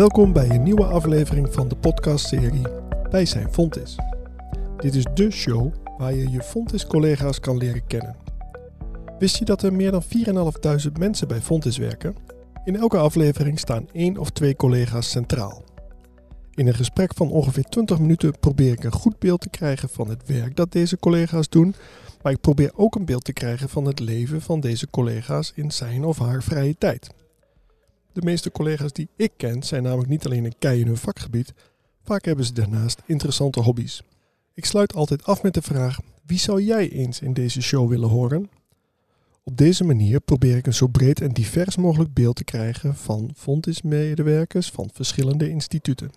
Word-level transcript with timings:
Welkom 0.00 0.32
bij 0.32 0.50
een 0.50 0.62
nieuwe 0.62 0.84
aflevering 0.84 1.52
van 1.52 1.68
de 1.68 1.76
podcastserie 1.76 2.66
Wij 3.10 3.26
zijn 3.26 3.52
Fontis. 3.52 3.96
Dit 4.76 4.94
is 4.94 5.06
de 5.14 5.30
show 5.30 5.72
waar 5.98 6.14
je 6.14 6.30
je 6.30 6.42
Fontis-collega's 6.42 7.40
kan 7.40 7.56
leren 7.56 7.86
kennen. 7.86 8.16
Wist 9.18 9.36
je 9.36 9.44
dat 9.44 9.62
er 9.62 9.72
meer 9.72 9.90
dan 9.90 10.02
4.500 10.86 10.92
mensen 10.98 11.28
bij 11.28 11.40
Fontis 11.40 11.76
werken? 11.76 12.14
In 12.64 12.76
elke 12.76 12.96
aflevering 12.96 13.58
staan 13.58 13.88
één 13.92 14.16
of 14.16 14.30
twee 14.30 14.56
collega's 14.56 15.10
centraal. 15.10 15.64
In 16.54 16.66
een 16.66 16.74
gesprek 16.74 17.14
van 17.14 17.30
ongeveer 17.30 17.64
20 17.64 17.98
minuten 17.98 18.38
probeer 18.38 18.72
ik 18.72 18.84
een 18.84 18.92
goed 18.92 19.18
beeld 19.18 19.40
te 19.40 19.50
krijgen 19.50 19.88
van 19.88 20.08
het 20.08 20.26
werk 20.26 20.56
dat 20.56 20.72
deze 20.72 20.98
collega's 20.98 21.48
doen, 21.48 21.74
maar 22.22 22.32
ik 22.32 22.40
probeer 22.40 22.70
ook 22.74 22.94
een 22.94 23.04
beeld 23.04 23.24
te 23.24 23.32
krijgen 23.32 23.68
van 23.68 23.84
het 23.84 24.00
leven 24.00 24.40
van 24.40 24.60
deze 24.60 24.90
collega's 24.90 25.52
in 25.54 25.70
zijn 25.70 26.04
of 26.04 26.18
haar 26.18 26.42
vrije 26.42 26.74
tijd. 26.78 27.10
De 28.12 28.22
meeste 28.22 28.50
collega's 28.50 28.92
die 28.92 29.08
ik 29.16 29.32
ken 29.36 29.62
zijn 29.62 29.82
namelijk 29.82 30.08
niet 30.08 30.26
alleen 30.26 30.44
een 30.44 30.58
kei 30.58 30.80
in 30.80 30.86
hun 30.86 30.96
vakgebied, 30.96 31.52
vaak 32.02 32.24
hebben 32.24 32.44
ze 32.44 32.52
daarnaast 32.52 33.02
interessante 33.06 33.60
hobby's. 33.60 34.02
Ik 34.54 34.64
sluit 34.64 34.94
altijd 34.94 35.24
af 35.24 35.42
met 35.42 35.54
de 35.54 35.62
vraag: 35.62 35.98
wie 36.26 36.38
zou 36.38 36.62
jij 36.62 36.90
eens 36.90 37.20
in 37.20 37.32
deze 37.32 37.62
show 37.62 37.88
willen 37.88 38.08
horen? 38.08 38.50
Op 39.42 39.56
deze 39.56 39.84
manier 39.84 40.20
probeer 40.20 40.56
ik 40.56 40.66
een 40.66 40.74
zo 40.74 40.86
breed 40.86 41.20
en 41.20 41.32
divers 41.32 41.76
mogelijk 41.76 42.14
beeld 42.14 42.36
te 42.36 42.44
krijgen 42.44 42.96
van 42.96 43.30
Fontis-medewerkers 43.36 44.70
van 44.70 44.90
verschillende 44.92 45.48
instituten. 45.48 46.10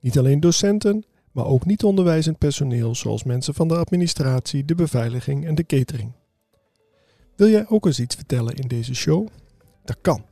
Niet 0.00 0.18
alleen 0.18 0.40
docenten, 0.40 1.04
maar 1.32 1.46
ook 1.46 1.64
niet 1.64 1.84
onderwijzend 1.84 2.38
personeel 2.38 2.94
zoals 2.94 3.24
mensen 3.24 3.54
van 3.54 3.68
de 3.68 3.76
administratie, 3.76 4.64
de 4.64 4.74
beveiliging 4.74 5.46
en 5.46 5.54
de 5.54 5.66
catering. 5.66 6.12
Wil 7.36 7.48
jij 7.48 7.68
ook 7.68 7.86
eens 7.86 8.00
iets 8.00 8.14
vertellen 8.14 8.54
in 8.54 8.68
deze 8.68 8.94
show? 8.94 9.26
Dat 9.84 9.96
kan. 10.00 10.24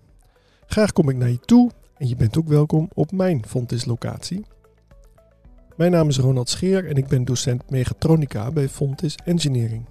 Graag 0.67 0.93
kom 0.93 1.09
ik 1.09 1.17
naar 1.17 1.31
je 1.31 1.41
toe 1.41 1.71
en 1.97 2.09
je 2.09 2.17
bent 2.17 2.39
ook 2.39 2.49
welkom 2.49 2.89
op 2.95 3.13
mijn 3.13 3.47
Fontis 3.47 3.85
locatie. 3.85 4.45
Mijn 5.77 5.91
naam 5.91 6.09
is 6.09 6.19
Ronald 6.19 6.49
Scheer 6.49 6.89
en 6.89 6.97
ik 6.97 7.07
ben 7.07 7.25
docent 7.25 7.71
mechatronica 7.71 8.51
bij 8.51 8.69
Fontis 8.69 9.15
Engineering. 9.25 9.85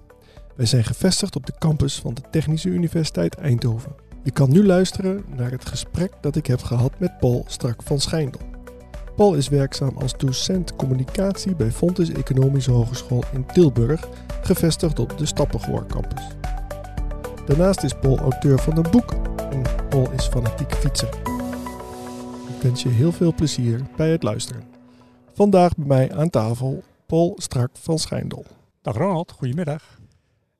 Wij 0.56 0.66
zijn 0.66 0.84
gevestigd 0.84 1.36
op 1.36 1.46
de 1.46 1.52
campus 1.58 2.00
van 2.00 2.14
de 2.14 2.22
Technische 2.30 2.68
Universiteit 2.68 3.34
Eindhoven. 3.34 3.94
Je 4.22 4.30
kan 4.30 4.50
nu 4.50 4.64
luisteren 4.66 5.24
naar 5.36 5.50
het 5.50 5.66
gesprek 5.66 6.12
dat 6.20 6.36
ik 6.36 6.46
heb 6.46 6.62
gehad 6.62 6.98
met 6.98 7.18
Paul 7.18 7.44
Strak 7.46 7.82
van 7.82 8.00
Schijndel. 8.00 8.40
Paul 9.16 9.34
is 9.34 9.48
werkzaam 9.48 9.96
als 9.96 10.16
docent 10.16 10.76
communicatie 10.76 11.54
bij 11.54 11.70
Fontis 11.70 12.10
Economische 12.10 12.70
Hogeschool 12.70 13.24
in 13.32 13.46
Tilburg, 13.46 14.08
gevestigd 14.42 14.98
op 14.98 15.18
de 15.18 15.26
Stappengoor 15.26 15.86
campus. 15.86 16.22
Daarnaast 17.46 17.82
is 17.82 17.92
Paul 17.92 18.18
auteur 18.18 18.58
van 18.58 18.76
een 18.76 18.90
boek 18.90 19.12
en 19.50 19.62
Paul 19.88 20.10
is 20.10 20.26
fanatiek 20.26 20.72
fietser. 20.72 21.08
Ik 22.48 22.62
wens 22.62 22.82
je 22.82 22.88
heel 22.88 23.12
veel 23.12 23.34
plezier 23.34 23.80
bij 23.96 24.10
het 24.10 24.22
luisteren. 24.22 24.62
Vandaag 25.32 25.76
bij 25.76 25.86
mij 25.86 26.14
aan 26.14 26.30
tafel 26.30 26.82
Paul 27.06 27.34
Strak 27.36 27.70
van 27.72 27.98
Schijndel. 27.98 28.44
Dag 28.82 28.96
Ronald, 28.96 29.32
goedemiddag. 29.32 30.00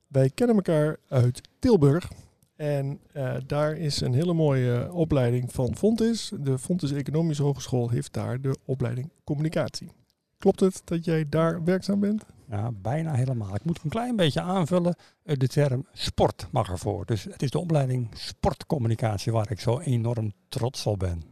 Wij 0.07 0.29
kennen 0.29 0.55
elkaar 0.55 0.97
uit 1.07 1.41
Tilburg 1.59 2.11
en 2.55 2.99
uh, 3.13 3.35
daar 3.45 3.77
is 3.77 4.01
een 4.01 4.13
hele 4.13 4.33
mooie 4.33 4.93
opleiding 4.93 5.51
van 5.51 5.75
Fontis. 5.75 6.31
De 6.39 6.57
Fontis 6.57 6.91
Economische 6.91 7.43
Hogeschool 7.43 7.89
heeft 7.89 8.13
daar 8.13 8.41
de 8.41 8.57
opleiding 8.65 9.09
communicatie. 9.23 9.91
Klopt 10.37 10.59
het 10.59 10.81
dat 10.83 11.05
jij 11.05 11.29
daar 11.29 11.63
werkzaam 11.63 11.99
bent? 11.99 12.23
Ja, 12.49 12.71
bijna 12.71 13.13
helemaal. 13.13 13.55
Ik 13.55 13.65
moet 13.65 13.79
een 13.83 13.89
klein 13.89 14.15
beetje 14.15 14.41
aanvullen. 14.41 14.95
Eh, 15.23 15.37
de 15.37 15.47
term 15.47 15.85
sport 15.93 16.47
mag 16.51 16.69
ervoor. 16.69 17.05
Dus 17.05 17.23
het 17.23 17.41
is 17.43 17.49
de 17.49 17.59
opleiding 17.59 18.09
sportcommunicatie 18.13 19.31
waar 19.31 19.51
ik 19.51 19.59
zo 19.59 19.79
enorm 19.79 20.33
trots 20.49 20.85
op 20.85 20.99
ben. 20.99 21.23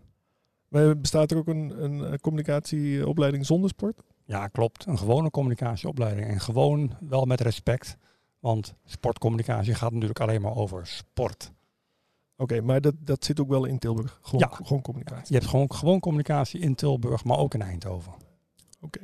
Maar 0.67 0.97
bestaat 0.99 1.31
er 1.31 1.37
ook 1.37 1.47
een, 1.47 1.83
een 1.83 2.19
communicatieopleiding 2.19 3.45
zonder 3.45 3.69
sport? 3.69 4.01
Ja, 4.25 4.47
klopt. 4.47 4.85
Een 4.85 4.97
gewone 4.97 5.29
communicatieopleiding. 5.31 6.27
En 6.27 6.39
gewoon 6.39 6.91
wel 6.99 7.25
met 7.25 7.41
respect. 7.41 7.97
Want 8.39 8.73
sportcommunicatie 8.85 9.73
gaat 9.73 9.91
natuurlijk 9.91 10.19
alleen 10.19 10.41
maar 10.41 10.55
over 10.55 10.87
sport. 10.87 11.51
Oké, 12.37 12.61
maar 12.61 12.81
dat, 12.81 12.93
dat 12.99 13.25
zit 13.25 13.39
ook 13.39 13.49
wel 13.49 13.65
in 13.65 13.79
Tilburg? 13.79 14.19
Gewoon, 14.21 14.47
Ja. 14.49 14.57
gewoon 14.65 14.81
communicatie? 14.81 15.25
Je 15.27 15.33
hebt 15.39 15.49
gewoon, 15.49 15.73
gewoon 15.73 15.99
communicatie 15.99 16.59
in 16.59 16.75
Tilburg, 16.75 17.23
maar 17.23 17.37
ook 17.37 17.53
in 17.53 17.61
Eindhoven. 17.61 18.13
Oké. 18.85 18.99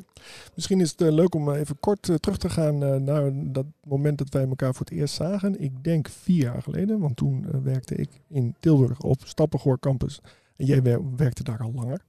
Misschien 0.55 0.79
is 0.81 0.91
het 0.91 1.01
eh, 1.01 1.11
leuk 1.11 1.35
om 1.35 1.51
even 1.51 1.79
kort 1.79 2.09
eh, 2.09 2.15
terug 2.15 2.37
te 2.37 2.49
gaan 2.49 2.83
eh, 2.83 2.95
naar 2.95 3.31
dat 3.33 3.65
moment 3.83 4.17
dat 4.17 4.29
wij 4.29 4.47
elkaar 4.47 4.73
voor 4.73 4.85
het 4.85 4.95
eerst 4.97 5.13
zagen. 5.13 5.61
Ik 5.61 5.83
denk 5.83 6.09
vier 6.09 6.41
jaar 6.43 6.61
geleden, 6.61 6.99
want 6.99 7.15
toen 7.15 7.45
eh, 7.51 7.59
werkte 7.63 7.95
ik 7.95 8.09
in 8.27 8.55
Tilburg 8.59 8.99
op 9.01 9.21
Stappengoor 9.25 9.79
campus. 9.79 10.21
En 10.55 10.65
jij 10.65 10.81
wer- 10.81 11.15
werkte 11.15 11.43
daar 11.43 11.59
al 11.59 11.71
langer. 11.75 12.01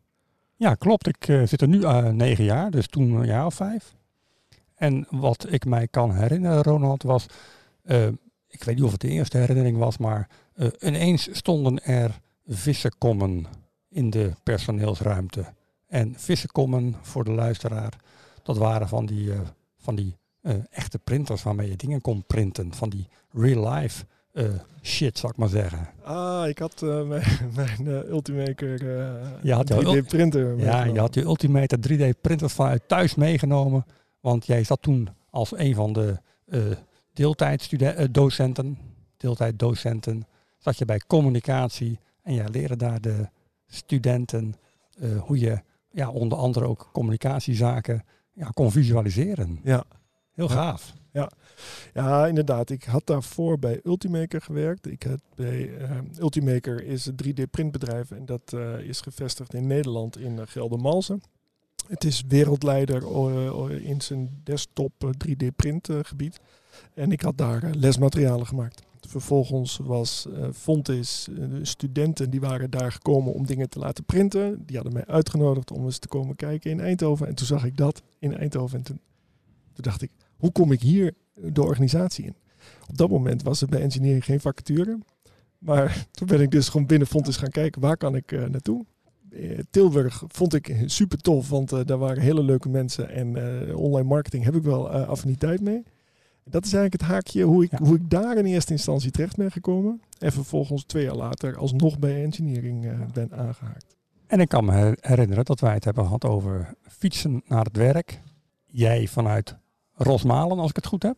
Ja, 0.57 0.75
klopt. 0.75 1.07
Ik 1.07 1.29
eh, 1.29 1.43
zit 1.47 1.61
er 1.61 1.69
nu 1.69 1.79
negen 2.13 2.45
jaar, 2.45 2.71
dus 2.71 2.87
toen 2.87 3.13
een 3.13 3.27
jaar 3.27 3.47
of 3.47 3.55
vijf. 3.55 3.95
En 4.75 5.07
wat 5.11 5.47
ik 5.53 5.65
mij 5.65 5.89
kan 5.89 6.15
herinneren, 6.15 6.63
Ronald, 6.63 7.03
was... 7.03 7.27
eh, 7.83 8.07
ik 8.49 8.65
weet 8.65 8.75
niet 8.75 8.85
of 8.85 8.93
het 8.93 9.01
de 9.01 9.09
eerste 9.09 9.39
herinnering 9.39 9.77
was, 9.79 9.99
maar 9.99 10.29
eh, 10.55 10.67
ineens 10.81 11.29
stonden 11.33 11.85
er 11.85 12.21
vissenkommen 12.47 13.45
in 13.89 14.11
de 14.11 14.33
personeelsruimte. 14.43 15.45
En 15.93 16.15
vissenkommen, 16.17 16.95
voor 17.01 17.25
de 17.25 17.31
luisteraar, 17.31 17.93
dat 18.43 18.57
waren 18.57 18.89
van 18.89 19.07
die, 19.07 19.33
eh, 19.33 19.41
van 19.77 19.95
die 19.95 20.17
eh, 20.41 20.55
echte 20.71 20.99
printers 20.99 21.43
waarmee 21.43 21.69
je 21.69 21.77
dingen 21.77 22.01
kon 22.01 22.25
printen. 22.27 22.75
Van 22.75 22.89
die 22.89 23.09
real-life 23.33 24.05
eh, 24.33 24.45
shit, 24.83 25.19
zou 25.19 25.33
ik 25.33 25.39
maar 25.39 25.49
zeggen. 25.49 25.89
Ah, 26.03 26.49
ik 26.49 26.59
had 26.59 26.81
mijn, 27.09 27.25
mijn 27.55 27.87
Ultimaker 27.89 28.73
eh, 28.73 29.31
Je 29.43 29.53
had 29.53 29.69
jouw 29.69 29.97
3D 29.97 30.07
printer. 30.07 30.59
Ja, 30.59 30.85
je 30.85 30.99
had 30.99 31.15
je 31.15 31.23
Ultimator 31.23 31.79
3D 31.89 32.21
printers 32.21 32.53
vanuit 32.53 32.83
thuis 32.89 33.15
meegenomen. 33.15 33.85
Want 34.21 34.47
jij 34.47 34.65
zat 34.65 34.83
toen 34.83 35.09
als 35.31 35.59
een 35.59 35.75
van 35.75 35.93
de 35.93 36.19
deeltijddocenten, 37.13 38.79
deeltijddocenten, 39.17 40.27
zat 40.59 40.79
je 40.79 40.85
bij 40.85 41.01
communicatie 41.07 41.99
en 42.23 42.35
jij 42.35 42.49
leerde 42.49 42.77
daar 42.77 43.01
de 43.01 43.29
studenten 43.67 44.55
hoe 45.19 45.39
je 45.39 45.63
ja, 45.93 46.11
onder 46.11 46.39
andere 46.39 46.67
ook 46.67 46.91
communicatiezaken 46.93 48.05
ja, 48.33 48.47
kon 48.47 48.71
visualiseren. 48.73 49.61
Ja. 49.65 49.85
Heel 50.33 50.49
Ja. 50.49 50.55
gaaf. 50.55 50.93
Ja, 51.95 52.27
inderdaad. 52.27 52.71
Ik 52.71 52.85
had 52.85 53.07
daarvoor 53.07 53.59
bij 53.59 53.81
Ultimaker 53.85 54.41
gewerkt. 54.41 54.87
Ik 54.87 55.03
had 55.03 55.21
bij 55.35 55.77
eh, 55.79 55.91
Ultimaker 56.19 56.85
is 56.85 57.07
een 57.07 57.17
3D 57.25 57.51
printbedrijf 57.51 58.11
en 58.11 58.27
dat 58.27 58.53
eh, 58.53 58.79
is 58.79 59.01
gevestigd 59.01 59.55
in 59.55 59.67
Nederland 59.67 60.19
in 60.19 60.33
uh, 60.33 60.43
Geldermalsen. 60.47 61.23
Het 61.89 62.05
is 62.05 62.23
wereldleider 62.29 63.03
in 63.85 64.01
zijn 64.01 64.41
desktop 64.45 64.93
eh, 64.99 65.09
3D 65.29 65.47
printgebied. 65.57 66.41
en 66.95 67.13
ik 67.13 67.21
had 67.23 67.39
daar 67.39 67.71
lesmaterialen 67.71 68.47
gemaakt. 68.47 68.83
Vervolgens 69.09 69.79
was 69.83 70.27
eh 70.27 70.49
Fontis, 70.53 71.29
eh, 71.29 71.37
de 71.51 71.65
studenten 71.65 72.31
die 72.31 72.41
waren 72.41 72.71
daar 72.71 72.93
gekomen 72.93 73.33
om 73.33 73.47
dingen 73.47 73.69
te 73.69 73.79
laten 73.79 74.05
printen. 74.05 74.63
Die 74.67 74.77
hadden 74.77 74.95
mij 74.95 75.07
uitgenodigd 75.07 75.71
om 75.71 75.85
eens 75.85 75.99
te 75.99 76.09
komen 76.09 76.37
kijken 76.37 76.71
in 76.71 76.81
Eindhoven. 76.81 77.27
En 77.27 77.35
toen 77.35 77.47
zag 77.47 77.65
ik 77.65 77.77
dat 77.77 78.03
in 78.19 78.37
Eindhoven. 78.37 78.79
En 78.79 78.85
toen, 78.85 79.01
dacht 79.75 80.03
ik, 80.03 80.11
hoe 80.37 80.53
kom 80.53 80.73
ik 80.73 80.81
hier 80.81 81.15
de 81.35 81.63
organisatie 81.63 82.25
in? 82.25 82.37
Op 82.89 82.97
dat 82.97 83.11
moment 83.11 83.43
was 83.43 83.63
er 83.63 83.69
bij 83.69 83.81
engineering 83.81 84.25
geen 84.25 84.41
vacature. 84.41 84.99
Maar 85.59 86.07
toen 86.11 86.27
ben 86.27 86.41
ik 86.41 86.51
dus 86.51 86.69
gewoon 86.69 86.87
binnen 86.87 87.09
Fontis 87.09 87.37
gaan 87.37 87.51
kijken, 87.51 87.81
waar 87.81 87.97
kan 87.97 88.17
ik 88.17 88.33
eh, 88.33 88.45
naartoe? 88.45 88.85
Eh, 89.31 89.59
Tilburg 89.71 90.23
vond 90.27 90.55
ik 90.55 90.77
super 90.87 91.19
tof, 91.19 91.49
want 91.49 91.73
eh, 91.73 91.81
daar 91.85 91.99
waren 91.99 92.23
hele 92.23 92.43
leuke 92.43 92.69
mensen. 92.69 93.09
En 93.09 93.37
eh, 93.69 93.77
online 93.77 94.09
marketing 94.09 94.45
heb 94.45 94.55
ik 94.55 94.63
wel 94.63 94.93
eh, 94.93 95.09
affiniteit 95.09 95.61
mee. 95.61 95.83
Dat 96.45 96.65
is 96.65 96.73
eigenlijk 96.73 97.03
het 97.03 97.11
haakje 97.13 97.43
hoe 97.43 97.65
ik, 97.65 97.71
Ja. 97.71 97.79
hoe 97.83 97.97
ik 97.97 98.11
daar 98.11 98.37
in 98.37 98.45
eerste 98.45 98.73
instantie 98.73 99.11
terecht 99.11 99.37
ben 99.37 99.51
gekomen. 99.53 100.03
En 100.19 100.33
vervolgens 100.33 100.85
twee 100.85 101.05
jaar 101.05 101.15
later 101.17 101.57
alsnog 101.57 101.99
bij 101.99 102.25
engineering 102.25 102.85
eh, 102.87 102.93
ben 103.13 103.33
aangehaakt. 103.33 103.97
En 104.27 104.41
ik 104.41 104.49
kan 104.49 104.65
me 104.65 104.73
her- 104.73 104.99
herinneren 105.01 105.45
dat 105.45 105.61
wij 105.61 105.75
het 105.75 105.85
hebben 105.85 106.05
gehad 106.05 106.25
over 106.25 106.75
fietsen 106.89 107.43
naar 107.47 107.65
het 107.65 107.77
werk. 107.77 108.21
Jij 108.67 109.07
vanuit 109.07 109.57
Rosmalen, 109.95 110.59
als 110.59 110.71
ik 110.71 110.77
het 110.77 110.87
goed 110.87 111.03
heb. 111.03 111.17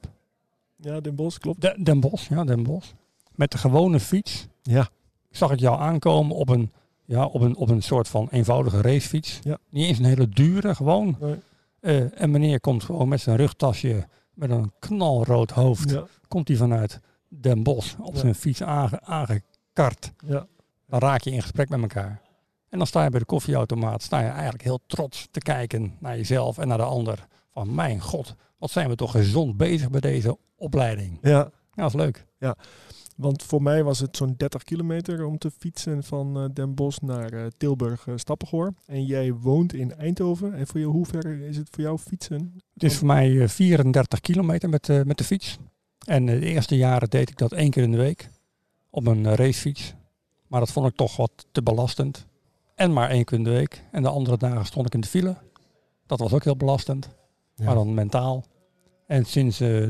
Ja, 0.76 1.00
Den 1.00 1.14
Bosch, 1.14 1.38
klopt. 1.38 1.60
De- 1.60 1.76
Den 1.82 2.00
Bosch, 2.00 2.28
ja, 2.28 2.44
Den 2.44 2.62
Bosch. 2.62 2.92
Met 3.34 3.50
de 3.50 3.58
gewone 3.58 4.00
fiets 4.00 4.46
Ja, 4.62 4.88
zag 5.30 5.50
ik 5.52 5.58
jou 5.60 5.78
aankomen 5.80 6.36
op 6.36 6.48
een, 6.48 6.72
ja, 7.04 7.24
op 7.26 7.40
een, 7.40 7.56
op 7.56 7.68
een 7.70 7.82
soort 7.82 8.08
van 8.08 8.28
eenvoudige 8.30 8.80
racefiets. 8.80 9.38
Ja. 9.42 9.58
Niet 9.70 9.86
eens 9.88 9.98
een 9.98 10.04
hele 10.04 10.28
dure, 10.28 10.74
gewoon. 10.74 11.16
nee, 11.20 11.34
Eh, 11.80 12.20
en 12.22 12.30
meneer 12.30 12.60
komt 12.60 12.82
gewoon 12.84 13.08
met 13.08 13.20
zijn 13.20 13.36
rugtasje, 13.36 14.06
met 14.34 14.50
een 14.50 14.72
knalrood 14.78 15.50
hoofd, 15.50 15.90
ja, 15.90 16.04
komt 16.28 16.48
hij 16.48 16.56
vanuit 16.56 17.00
Den 17.28 17.62
Bosch 17.62 17.98
op 17.98 18.14
Ja. 18.14 18.20
zijn 18.20 18.34
fiets 18.34 18.62
aange, 18.62 19.00
aangekart. 19.00 20.12
ja, 20.26 20.46
Dan 20.86 21.00
raak 21.00 21.20
je 21.22 21.30
in 21.30 21.42
gesprek 21.42 21.68
met 21.68 21.80
elkaar. 21.80 22.20
En 22.68 22.78
dan 22.78 22.86
sta 22.86 23.04
je 23.04 23.10
bij 23.10 23.18
de 23.20 23.24
koffieautomaat, 23.26 24.02
sta 24.02 24.20
je 24.20 24.28
eigenlijk 24.28 24.62
heel 24.62 24.80
trots 24.86 25.28
te 25.30 25.40
kijken 25.40 25.96
naar 25.98 26.16
jezelf 26.16 26.58
en 26.58 26.68
naar 26.68 26.78
de 26.78 26.84
ander. 26.84 27.26
Van 27.52 27.74
mijn 27.74 28.00
god, 28.00 28.34
wat 28.58 28.70
zijn 28.70 28.88
we 28.88 28.94
toch 28.94 29.10
gezond 29.10 29.56
bezig 29.56 29.90
bij 29.90 30.00
deze 30.00 30.38
opleiding. 30.56 31.18
ja. 31.22 31.50
Ja, 31.76 31.82
dat 31.82 31.94
is 31.94 32.00
leuk. 32.00 32.26
Want 33.14 33.42
voor 33.42 33.62
mij 33.62 33.84
was 33.84 33.98
het 33.98 34.16
zo'n 34.16 34.34
30 34.36 34.62
kilometer 34.62 35.24
om 35.24 35.38
te 35.38 35.50
fietsen 35.50 36.04
van 36.04 36.38
uh, 36.38 36.44
Den 36.52 36.74
Bosch 36.74 37.00
naar 37.00 37.32
uh, 37.32 37.46
Tilburg 37.56 38.06
uh, 38.06 38.14
Stappengoor. 38.16 38.74
En 38.86 39.04
jij 39.04 39.32
woont 39.32 39.72
in 39.72 39.94
Eindhoven. 39.94 40.54
En 40.54 40.66
voor 40.66 40.80
jou, 40.80 40.92
hoe 40.92 41.06
ver 41.06 41.40
is 41.40 41.56
het 41.56 41.68
voor 41.70 41.82
jou 41.82 41.98
fietsen? 41.98 42.54
Het 42.74 42.82
is 42.82 42.96
voor 42.96 43.06
mij 43.06 43.48
34 43.48 44.20
kilometer 44.20 44.68
met, 44.68 45.04
met 45.04 45.18
de 45.18 45.24
fiets. 45.24 45.58
En 46.06 46.26
de 46.26 46.40
eerste 46.40 46.76
jaren 46.76 47.10
deed 47.10 47.30
ik 47.30 47.38
dat 47.38 47.52
één 47.52 47.70
keer 47.70 47.82
in 47.82 47.90
de 47.90 47.96
week 47.96 48.30
op 48.90 49.06
een 49.06 49.34
racefiets. 49.34 49.94
Maar 50.46 50.60
dat 50.60 50.72
vond 50.72 50.88
ik 50.88 50.96
toch 50.96 51.16
wat 51.16 51.46
te 51.52 51.62
belastend. 51.62 52.26
En 52.74 52.92
maar 52.92 53.10
één 53.10 53.24
keer 53.24 53.38
in 53.38 53.44
de 53.44 53.50
week. 53.50 53.84
En 53.90 54.02
de 54.02 54.08
andere 54.08 54.36
dagen 54.36 54.66
stond 54.66 54.86
ik 54.86 54.94
in 54.94 55.00
de 55.00 55.06
file. 55.06 55.36
Dat 56.06 56.18
was 56.18 56.32
ook 56.32 56.44
heel 56.44 56.56
belastend. 56.56 57.08
Ja. 57.54 57.64
Maar 57.64 57.74
dan 57.74 57.94
mentaal. 57.94 58.44
En 59.06 59.24
sinds 59.24 59.60
uh, 59.60 59.86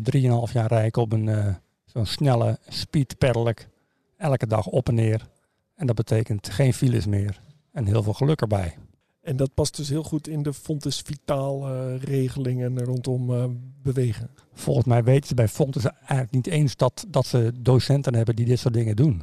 3,5 0.47 0.53
jaar 0.53 0.69
rijd 0.69 0.87
ik 0.87 0.97
op 0.97 1.13
een 1.13 1.27
uh, 1.27 1.55
zo'n 1.95 2.07
snelle 2.07 2.59
speed 2.69 3.19
pedelec. 3.19 3.69
Elke 4.17 4.47
dag 4.47 4.67
op 4.67 4.89
en 4.89 4.95
neer. 4.95 5.29
En 5.75 5.87
dat 5.87 5.97
betekent 5.97 6.51
geen 6.51 6.75
files 6.75 7.07
meer. 7.07 7.41
En 7.73 7.87
heel 7.87 8.03
veel 8.03 8.13
geluk 8.13 8.41
erbij. 8.41 8.77
En 9.23 9.37
dat 9.37 9.55
past 9.55 9.77
dus 9.77 9.89
heel 9.89 10.03
goed 10.03 10.29
in 10.29 10.43
de 10.43 10.53
Fontes 10.53 11.01
Vitaal 11.01 11.75
uh, 11.75 12.03
regelingen 12.03 12.85
rondom 12.85 13.31
uh, 13.31 13.45
bewegen. 13.83 14.31
Volgens 14.53 14.87
mij 14.87 15.05
weten 15.05 15.29
ze 15.29 15.35
bij 15.35 15.49
Fontes 15.49 15.85
eigenlijk 15.85 16.31
niet 16.31 16.47
eens 16.47 16.77
dat, 16.77 17.05
dat 17.09 17.27
ze 17.27 17.53
docenten 17.61 18.15
hebben 18.15 18.37
die 18.37 18.47
dit 18.47 18.59
soort 18.59 18.75
dingen 18.75 18.97
doen. 18.97 19.23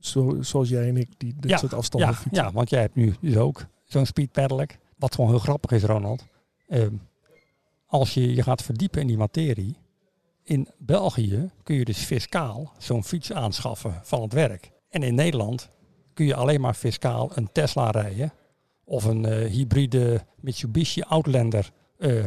Zo, 0.00 0.36
zoals 0.40 0.68
jij 0.68 0.88
en 0.88 0.96
ik 0.96 1.08
die 1.16 1.34
dit 1.36 1.50
ja, 1.50 1.56
soort 1.56 1.74
afstanden 1.74 2.10
ja, 2.10 2.14
fietsen. 2.14 2.44
Ja, 2.44 2.52
want 2.52 2.70
jij 2.70 2.80
hebt 2.80 2.94
nu 2.94 3.14
dus 3.20 3.36
ook 3.36 3.66
zo'n 3.84 4.06
speed 4.06 4.32
pedelec. 4.32 4.78
Wat 4.96 5.14
gewoon 5.14 5.30
heel 5.30 5.38
grappig 5.38 5.70
is, 5.70 5.82
Ronald. 5.82 6.24
Uh, 6.68 6.86
als 7.86 8.14
je 8.14 8.34
je 8.34 8.42
gaat 8.42 8.62
verdiepen 8.62 9.00
in 9.00 9.06
die 9.06 9.16
materie. 9.16 9.76
In 10.46 10.68
België 10.78 11.50
kun 11.62 11.76
je 11.76 11.84
dus 11.84 11.98
fiscaal 11.98 12.72
zo'n 12.78 13.04
fiets 13.04 13.32
aanschaffen 13.32 14.00
van 14.02 14.22
het 14.22 14.32
werk. 14.32 14.70
En 14.88 15.02
in 15.02 15.14
Nederland 15.14 15.70
kun 16.14 16.26
je 16.26 16.34
alleen 16.34 16.60
maar 16.60 16.74
fiscaal 16.74 17.30
een 17.34 17.52
Tesla 17.52 17.90
rijden. 17.90 18.32
Of 18.84 19.04
een 19.04 19.26
uh, 19.26 19.50
hybride 19.50 20.24
Mitsubishi 20.40 21.02
Outlander 21.02 21.70
uh, 21.98 22.24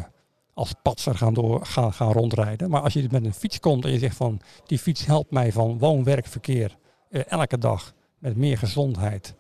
als 0.54 0.74
patser 0.83 1.16
gaan, 1.16 1.33
door, 1.33 1.66
gaan, 1.66 1.94
gaan 1.94 2.12
rondrijden. 2.12 2.69
Maar 2.69 2.81
als 2.81 2.94
je 2.94 3.07
met 3.12 3.25
een 3.25 3.33
fiets 3.33 3.60
komt 3.60 3.86
en 3.86 3.92
je 3.92 4.00
zegt 4.00 4.16
van 4.16 4.42
die 4.66 4.80
fiets 4.80 5.06
helpt 5.06 5.31
mij 5.31 5.51
van 5.51 5.77
woon-werkverkeer 5.77 6.77
uh, 7.10 7.21
elke 7.31 7.57
dag 7.57 7.94
met 8.18 8.38
meer 8.38 8.57
gezondheid. 8.57 9.36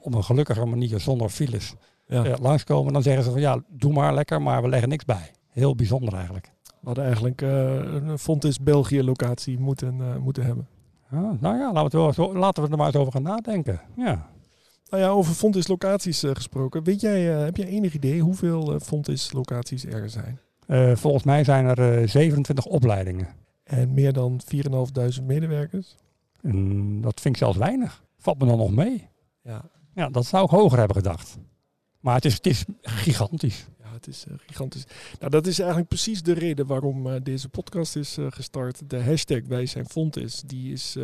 op 0.00 0.14
een 0.14 0.24
gelukkige 0.24 0.64
manier 0.64 1.00
zonder 1.00 1.28
files 1.28 1.74
ja. 2.06 2.36
langskomen. 2.40 2.92
Dan 2.92 3.02
zeggen 3.02 3.24
ze 3.24 3.30
van 3.30 3.40
ja, 3.40 3.64
doe 3.68 3.92
maar 3.92 4.14
lekker, 4.14 4.42
maar 4.42 4.62
we 4.62 4.68
leggen 4.68 4.88
niks 4.88 5.04
bij 5.04 5.30
heel 5.50 5.74
bijzonder 5.74 6.14
eigenlijk. 6.14 6.54
We 6.86 6.92
hadden 6.92 7.12
eigenlijk 7.12 7.42
uh, 7.42 7.74
een 8.08 8.18
Fontis 8.18 8.60
België 8.60 9.02
locatie 9.02 9.58
moeten, 9.58 9.98
uh, 9.98 10.16
moeten 10.16 10.44
hebben. 10.44 10.68
Ah, 11.10 11.40
nou 11.40 11.56
ja, 11.56 11.72
laten 11.72 12.06
we, 12.06 12.12
zo, 12.12 12.36
laten 12.36 12.62
we 12.62 12.70
er 12.70 12.76
maar 12.76 12.86
eens 12.86 12.96
over 12.96 13.12
gaan 13.12 13.22
nadenken. 13.22 13.80
Ja. 13.96 14.28
Nou 14.90 15.02
ja, 15.02 15.08
over 15.08 15.34
Fontis 15.34 15.66
locaties 15.66 16.24
uh, 16.24 16.30
gesproken. 16.34 16.84
Weet 16.84 17.00
jij, 17.00 17.20
heb 17.22 17.56
jij 17.56 17.66
enig 17.66 17.94
idee 17.94 18.20
hoeveel 18.20 18.80
Fontis 18.80 19.32
locaties 19.32 19.84
er 19.84 20.10
zijn? 20.10 20.38
volgens 20.96 21.24
mij 21.24 21.44
zijn 21.44 21.64
er 21.66 22.08
27 22.08 22.64
opleidingen. 22.64 23.28
En 23.64 23.94
meer 23.94 24.12
dan 24.12 24.40
4.500 25.18 25.22
medewerkers? 25.22 25.96
Mm, 26.42 27.02
dat 27.02 27.20
vind 27.20 27.34
ik 27.34 27.40
zelfs 27.40 27.58
weinig. 27.58 28.04
Valt 28.18 28.38
me 28.38 28.46
dan 28.46 28.58
nog 28.58 28.70
mee. 28.70 29.08
Ja. 29.42 29.70
ja, 29.94 30.08
dat 30.08 30.26
zou 30.26 30.44
ik 30.44 30.50
hoger 30.50 30.78
hebben 30.78 30.96
gedacht. 30.96 31.38
Maar 32.00 32.14
het 32.14 32.24
is, 32.24 32.34
het 32.34 32.46
is 32.46 32.64
gigantisch 32.80 33.66
het 33.96 34.06
is 34.06 34.24
uh, 34.28 34.34
gigantisch. 34.46 34.84
Nou, 35.18 35.30
dat 35.30 35.46
is 35.46 35.58
eigenlijk 35.58 35.88
precies 35.88 36.22
de 36.22 36.32
reden 36.32 36.66
waarom 36.66 37.06
uh, 37.06 37.14
deze 37.22 37.48
podcast 37.48 37.96
is 37.96 38.18
uh, 38.18 38.26
gestart. 38.30 38.90
De 38.90 39.02
hashtag 39.02 39.40
Wij 39.46 39.66
zijn 39.66 39.88
Fontis, 39.88 40.42
die 40.46 40.72
is 40.72 40.96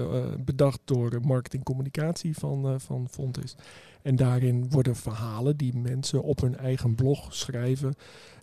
bedacht 0.45 0.81
door 0.85 1.21
marketingcommunicatie 1.23 2.37
van, 2.37 2.81
van 2.81 3.09
Fontis. 3.11 3.55
En 4.03 4.17
daarin 4.17 4.71
worden 4.71 4.97
verhalen 4.97 5.57
die 5.57 5.77
mensen 5.77 6.23
op 6.23 6.41
hun 6.41 6.57
eigen 6.57 6.95
blog 6.95 7.35
schrijven. 7.35 7.95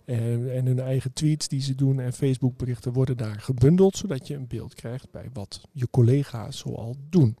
En, 0.04 0.52
en, 0.52 0.66
hun 0.66 0.80
eigen 0.80 1.12
tweets 1.12 1.48
die 1.48 1.60
ze 1.60 1.74
doen 1.74 2.00
en 2.00 2.12
Facebookberichten 2.12 2.92
worden 2.92 3.16
daar 3.16 3.40
gebundeld, 3.40 3.96
zodat 3.96 4.26
je 4.26 4.34
een 4.34 4.46
beeld 4.46 4.74
krijgt 4.74 5.10
bij 5.10 5.28
wat 5.32 5.60
je 5.72 5.90
collega's 5.90 6.58
zoal 6.58 6.96
doen. 7.08 7.36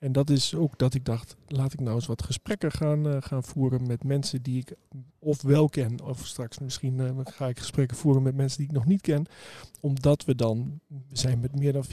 En 0.00 0.12
dat 0.12 0.30
is 0.30 0.54
ook 0.54 0.78
dat 0.78 0.94
ik 0.94 1.04
dacht, 1.04 1.36
laat 1.46 1.72
ik 1.72 1.80
nou 1.80 1.94
eens 1.94 2.06
wat 2.06 2.22
gesprekken 2.22 2.72
gaan, 2.72 3.06
uh, 3.06 3.16
gaan 3.20 3.44
voeren 3.44 3.86
met 3.86 4.04
mensen 4.04 4.42
die 4.42 4.58
ik 4.58 4.74
of 5.18 5.42
wel 5.42 5.68
ken, 5.68 6.02
of 6.02 6.26
straks 6.26 6.58
misschien 6.58 6.98
uh, 6.98 7.10
ga 7.24 7.48
ik 7.48 7.58
gesprekken 7.58 7.96
voeren 7.96 8.22
met 8.22 8.34
mensen 8.34 8.58
die 8.58 8.66
ik 8.66 8.72
nog 8.72 8.84
niet 8.84 9.00
ken. 9.00 9.26
Omdat 9.80 10.24
we 10.24 10.34
dan, 10.34 10.80
we 10.86 11.16
zijn 11.16 11.40
met 11.40 11.58
meer 11.58 11.72
dan 11.72 11.84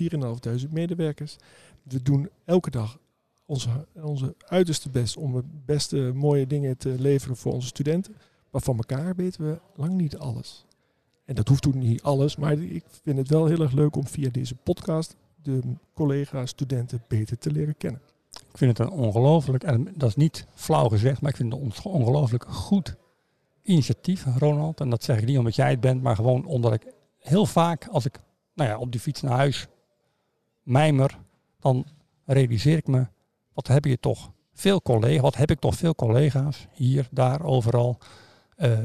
4.500 0.66 0.70
medewerkers. 0.70 1.36
We 1.84 2.02
doen 2.02 2.30
elke 2.46 2.70
dag 2.70 3.00
onze, 3.46 3.88
onze 3.94 4.36
uiterste 4.38 4.90
best 4.90 5.18
om 5.18 5.36
het 5.36 5.66
beste 5.66 6.12
mooie 6.16 6.48
dingen 6.48 6.78
te 6.78 6.96
leveren 7.00 7.38
voor 7.38 7.54
onze 7.54 7.68
studenten. 7.68 8.16
Maar 8.52 8.62
van 8.62 8.78
elkaar 8.78 9.16
weten 9.16 9.50
we 9.50 9.60
lang 9.76 9.94
niet 9.94 10.18
alles. 10.18 10.66
En 11.26 11.36
dat 11.36 11.48
hoeft 11.48 11.68
ook 11.68 11.76
niet 11.76 12.02
alles, 12.02 12.36
maar 12.36 12.60
ik 12.60 12.84
vind 13.04 13.18
het 13.18 13.30
wel 13.30 13.46
heel 13.46 13.62
erg 13.62 13.72
leuk 13.72 13.96
om 13.96 14.08
via 14.08 14.30
deze 14.30 14.56
podcast 14.56 15.16
de 15.52 15.62
collega's, 15.94 16.50
studenten 16.50 17.04
beter 17.08 17.38
te 17.38 17.52
leren 17.52 17.78
kennen. 17.78 18.02
Ik 18.32 18.58
vind 18.58 18.78
het 18.78 18.88
een 18.88 18.94
ongelooflijk, 18.94 19.64
en 19.64 19.94
dat 19.96 20.10
is 20.10 20.16
niet 20.16 20.46
flauw 20.54 20.90
gezegd, 20.90 21.22
maar 21.22 21.30
ik 21.30 21.38
vind 21.38 21.54
het 21.54 21.62
een 21.62 21.92
ongelooflijk 21.92 22.46
goed 22.46 22.96
initiatief, 23.64 24.26
Ronald. 24.38 24.80
En 24.80 24.90
dat 24.90 25.04
zeg 25.04 25.18
ik 25.18 25.26
niet 25.26 25.38
omdat 25.38 25.56
jij 25.56 25.70
het 25.70 25.80
bent, 25.80 26.02
maar 26.02 26.16
gewoon 26.16 26.46
omdat 26.46 26.74
ik 26.74 26.94
heel 27.18 27.46
vaak, 27.46 27.88
als 27.88 28.06
ik 28.06 28.20
nou 28.54 28.70
ja, 28.70 28.78
op 28.78 28.92
die 28.92 29.02
fiets 29.02 29.22
naar 29.22 29.38
huis 29.38 29.68
mijmer, 30.64 31.18
dan 31.60 31.86
realiseer 32.26 32.78
ik 32.78 32.88
me, 32.88 33.08
wat 33.54 33.68
heb 33.68 33.86
je 33.86 34.00
toch 34.00 34.32
veel 34.54 34.82
collega's, 34.82 35.22
wat 35.22 35.36
heb 35.36 35.52
ik 35.52 35.60
toch 35.60 35.76
veel 35.76 35.96
collega's, 35.96 36.68
hier, 36.72 37.08
daar, 37.12 37.44
overal. 37.44 37.98
Uh, 38.58 38.80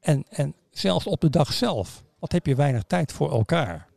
en, 0.00 0.24
en 0.28 0.54
zelfs 0.70 1.06
op 1.06 1.20
de 1.20 1.30
dag 1.30 1.52
zelf, 1.52 2.04
wat 2.18 2.32
heb 2.32 2.46
je 2.46 2.54
weinig 2.54 2.82
tijd 2.82 3.12
voor 3.12 3.32
elkaar. 3.32 3.88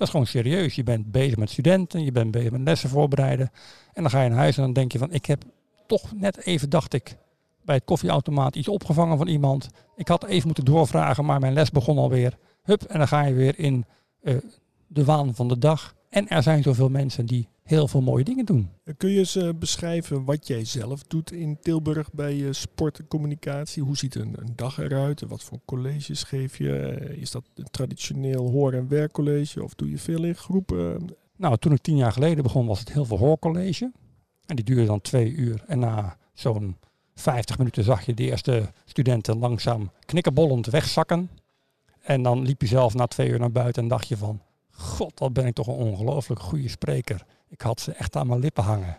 Dat 0.00 0.08
is 0.08 0.14
gewoon 0.14 0.30
serieus. 0.30 0.74
Je 0.74 0.82
bent 0.82 1.10
bezig 1.10 1.36
met 1.36 1.50
studenten, 1.50 2.04
je 2.04 2.12
bent 2.12 2.30
bezig 2.30 2.50
met 2.50 2.60
lessen 2.60 2.88
voorbereiden. 2.88 3.50
En 3.92 4.02
dan 4.02 4.10
ga 4.10 4.22
je 4.22 4.28
naar 4.28 4.38
huis 4.38 4.56
en 4.56 4.62
dan 4.62 4.72
denk 4.72 4.92
je 4.92 4.98
van, 4.98 5.12
ik 5.12 5.26
heb 5.26 5.44
toch 5.86 6.12
net 6.14 6.46
even, 6.46 6.70
dacht 6.70 6.94
ik, 6.94 7.16
bij 7.64 7.74
het 7.74 7.84
koffieautomaat 7.84 8.56
iets 8.56 8.68
opgevangen 8.68 9.16
van 9.16 9.28
iemand. 9.28 9.68
Ik 9.96 10.08
had 10.08 10.24
even 10.24 10.46
moeten 10.46 10.64
doorvragen, 10.64 11.24
maar 11.24 11.40
mijn 11.40 11.52
les 11.52 11.70
begon 11.70 11.98
alweer. 11.98 12.36
Hup, 12.62 12.82
en 12.82 12.98
dan 12.98 13.08
ga 13.08 13.24
je 13.24 13.34
weer 13.34 13.58
in 13.58 13.84
uh, 14.22 14.36
de 14.86 15.04
waan 15.04 15.34
van 15.34 15.48
de 15.48 15.58
dag. 15.58 15.94
En 16.08 16.28
er 16.28 16.42
zijn 16.42 16.62
zoveel 16.62 16.88
mensen 16.88 17.26
die 17.26 17.48
heel 17.70 17.88
veel 17.88 18.00
mooie 18.00 18.24
dingen 18.24 18.44
doen. 18.44 18.70
Kun 18.96 19.10
je 19.10 19.18
eens 19.18 19.36
uh, 19.36 19.48
beschrijven 19.58 20.24
wat 20.24 20.46
jij 20.46 20.64
zelf 20.64 21.02
doet 21.02 21.32
in 21.32 21.58
Tilburg 21.60 22.12
bij 22.12 22.36
uh, 22.36 22.52
sport 22.52 22.98
en 22.98 23.08
communicatie? 23.08 23.82
Hoe 23.82 23.96
ziet 23.96 24.14
een, 24.14 24.34
een, 24.38 24.52
dag 24.54 24.78
eruit? 24.78 25.20
Wat 25.20 25.42
voor 25.42 25.58
colleges 25.64 26.22
geef 26.22 26.58
je? 26.58 26.98
is 27.16 27.30
dat 27.30 27.44
een 27.54 27.70
traditioneel 27.70 28.50
hoor- 28.50 28.72
en 28.72 28.88
werkcollege 28.88 29.62
of 29.62 29.74
doe 29.74 29.90
je 29.90 29.98
veel 29.98 30.24
in 30.24 30.34
groepen? 30.34 31.06
Nou, 31.36 31.56
toen 31.56 31.72
ik 31.72 31.80
tien 31.80 31.96
jaar 31.96 32.12
geleden 32.12 32.42
begon 32.42 32.66
was 32.66 32.78
het 32.78 32.92
heel 32.92 33.04
veel 33.04 33.18
hoorcollege. 33.18 33.92
En 34.46 34.56
die 34.56 34.64
duurde 34.64 34.86
dan 34.86 35.00
twee 35.00 35.32
uur. 35.32 35.62
En 35.66 35.78
na 35.78 36.16
zo'n 36.32 36.76
50 37.14 37.58
minuten 37.58 37.84
zag 37.84 38.06
je 38.06 38.14
de 38.14 38.22
eerste 38.22 38.72
studenten 38.84 39.38
langzaam 39.38 39.90
knikkerbollend 40.04 40.66
wegzakken. 40.66 41.30
En 42.02 42.22
dan 42.22 42.42
liep 42.42 42.60
je 42.60 42.66
zelf 42.66 42.94
na 42.94 43.06
twee 43.06 43.28
uur 43.28 43.38
naar 43.38 43.52
buiten 43.52 43.82
en 43.82 43.88
dacht 43.88 44.08
je 44.08 44.16
van... 44.16 44.42
God, 44.70 45.18
wat 45.18 45.32
ben 45.32 45.46
ik 45.46 45.54
toch 45.54 45.66
een 45.66 45.74
ongelooflijk 45.74 46.40
goede 46.40 46.68
spreker. 46.68 47.24
Ik 47.50 47.60
had 47.60 47.80
ze 47.80 47.92
echt 47.92 48.16
aan 48.16 48.26
mijn 48.26 48.40
lippen 48.40 48.64
hangen. 48.64 48.98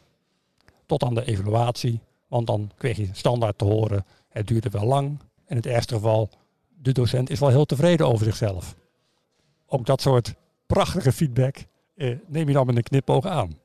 Tot 0.86 1.04
aan 1.04 1.14
de 1.14 1.26
evaluatie, 1.26 2.00
want 2.28 2.48
dan 2.48 2.72
kreeg 2.76 2.98
je 2.98 3.10
standaard 3.12 3.58
te 3.58 3.66
horen, 3.66 4.06
het 4.30 4.48
duurde 4.48 4.70
wel 4.70 4.86
lang. 4.86 5.20
In 5.48 5.56
het 5.56 5.66
ergste 5.66 5.94
geval, 5.94 6.30
de 6.68 6.92
docent 6.92 7.30
is 7.30 7.40
wel 7.40 7.50
heel 7.50 7.66
tevreden 7.66 8.08
over 8.08 8.26
zichzelf. 8.26 8.76
Ook 9.66 9.86
dat 9.86 10.02
soort 10.02 10.34
prachtige 10.66 11.12
feedback 11.12 11.66
eh, 11.96 12.18
neem 12.28 12.48
je 12.48 12.54
dan 12.54 12.66
met 12.66 12.76
een 12.76 12.84
knipoog 12.84 13.26
aan. 13.26 13.58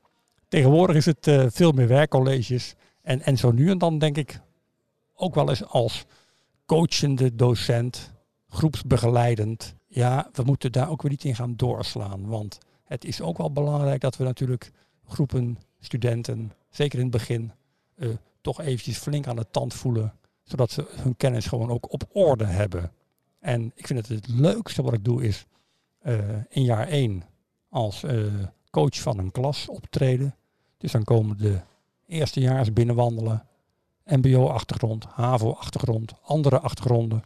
Tegenwoordig 0.47 0.95
is 0.95 1.05
het 1.05 1.27
eh, 1.27 1.45
veel 1.49 1.71
meer 1.71 1.87
werkcolleges. 1.87 2.75
En, 3.01 3.21
en 3.21 3.37
zo 3.37 3.51
nu 3.51 3.69
en 3.69 3.77
dan 3.77 3.97
denk 3.97 4.17
ik 4.17 4.39
ook 5.15 5.35
wel 5.35 5.49
eens 5.49 5.65
als 5.65 6.05
coachende 6.65 7.35
docent, 7.35 8.13
groepsbegeleidend. 8.49 9.75
Ja, 9.87 10.29
we 10.33 10.43
moeten 10.43 10.71
daar 10.71 10.89
ook 10.89 11.01
weer 11.01 11.11
niet 11.11 11.23
in 11.23 11.35
gaan 11.35 11.55
doorslaan. 11.55 12.27
Want 12.27 12.57
het 12.87 13.05
is 13.05 13.21
ook 13.21 13.37
wel 13.37 13.51
belangrijk 13.51 14.01
dat 14.01 14.17
we 14.17 14.23
natuurlijk 14.23 14.71
groepen 15.05 15.57
studenten, 15.79 16.51
zeker 16.69 16.97
in 16.97 17.03
het 17.05 17.13
begin, 17.13 17.51
uh, 17.95 18.09
toch 18.41 18.61
eventjes 18.61 18.97
flink 18.97 19.27
aan 19.27 19.35
de 19.35 19.45
tand 19.51 19.73
voelen. 19.73 20.13
Zodat 20.43 20.71
ze 20.71 20.87
hun 20.89 21.17
kennis 21.17 21.45
gewoon 21.45 21.69
ook 21.69 21.91
op 21.93 22.03
orde 22.11 22.45
hebben. 22.45 22.91
En 23.39 23.71
ik 23.75 23.87
vind 23.87 23.99
het 23.99 24.07
het 24.07 24.27
leukste 24.27 24.81
wat 24.81 24.93
ik 24.93 25.03
doe 25.03 25.23
is 25.23 25.45
uh, 26.03 26.19
in 26.49 26.63
jaar 26.63 26.87
1 26.87 27.23
als 27.69 28.03
uh, 28.03 28.33
coach 28.69 28.99
van 28.99 29.17
een 29.17 29.31
klas 29.31 29.69
optreden. 29.69 30.35
Dus 30.77 30.91
dan 30.91 31.03
komen 31.03 31.37
de 31.37 31.59
eerstejaars 32.05 32.73
binnenwandelen. 32.73 33.47
MBO-achtergrond, 34.05 35.05
HAVO-achtergrond, 35.05 36.13
andere 36.21 36.59
achtergronden. 36.59 37.23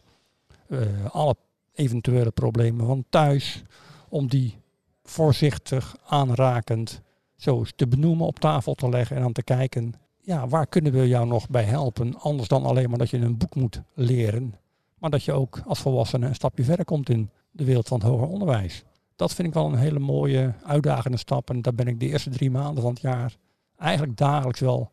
alle 1.11 1.35
eventuele 1.73 2.31
problemen 2.31 2.85
van 2.85 3.05
thuis. 3.09 3.63
Om 4.09 4.27
die 4.27 4.60
voorzichtig, 5.11 5.95
aanrakend, 6.05 7.01
zo 7.35 7.59
eens 7.59 7.73
te 7.75 7.87
benoemen, 7.87 8.27
op 8.27 8.39
tafel 8.39 8.73
te 8.73 8.89
leggen 8.89 9.15
en 9.15 9.21
dan 9.21 9.31
te 9.31 9.43
kijken, 9.43 9.93
ja, 10.21 10.47
waar 10.47 10.67
kunnen 10.67 10.91
we 10.91 11.07
jou 11.07 11.27
nog 11.27 11.49
bij 11.49 11.63
helpen? 11.63 12.19
Anders 12.19 12.47
dan 12.47 12.65
alleen 12.65 12.89
maar 12.89 12.99
dat 12.99 13.09
je 13.09 13.17
een 13.17 13.37
boek 13.37 13.55
moet 13.55 13.81
leren, 13.93 14.55
maar 14.97 15.09
dat 15.09 15.23
je 15.23 15.31
ook 15.31 15.61
als 15.65 15.79
volwassene 15.79 16.27
een 16.27 16.35
stapje 16.35 16.63
verder 16.63 16.85
komt 16.85 17.09
in 17.09 17.29
de 17.51 17.63
wereld 17.63 17.87
van 17.87 17.99
het 17.99 18.07
hoger 18.07 18.27
onderwijs. 18.27 18.83
Dat 19.15 19.33
vind 19.33 19.47
ik 19.47 19.53
wel 19.53 19.65
een 19.65 19.77
hele 19.77 19.99
mooie, 19.99 20.53
uitdagende 20.63 21.17
stap. 21.17 21.49
En 21.49 21.61
daar 21.61 21.73
ben 21.73 21.87
ik 21.87 21.99
de 21.99 22.07
eerste 22.07 22.29
drie 22.29 22.51
maanden 22.51 22.83
van 22.83 22.91
het 22.91 23.01
jaar 23.01 23.35
eigenlijk 23.77 24.17
dagelijks 24.17 24.59
wel 24.59 24.89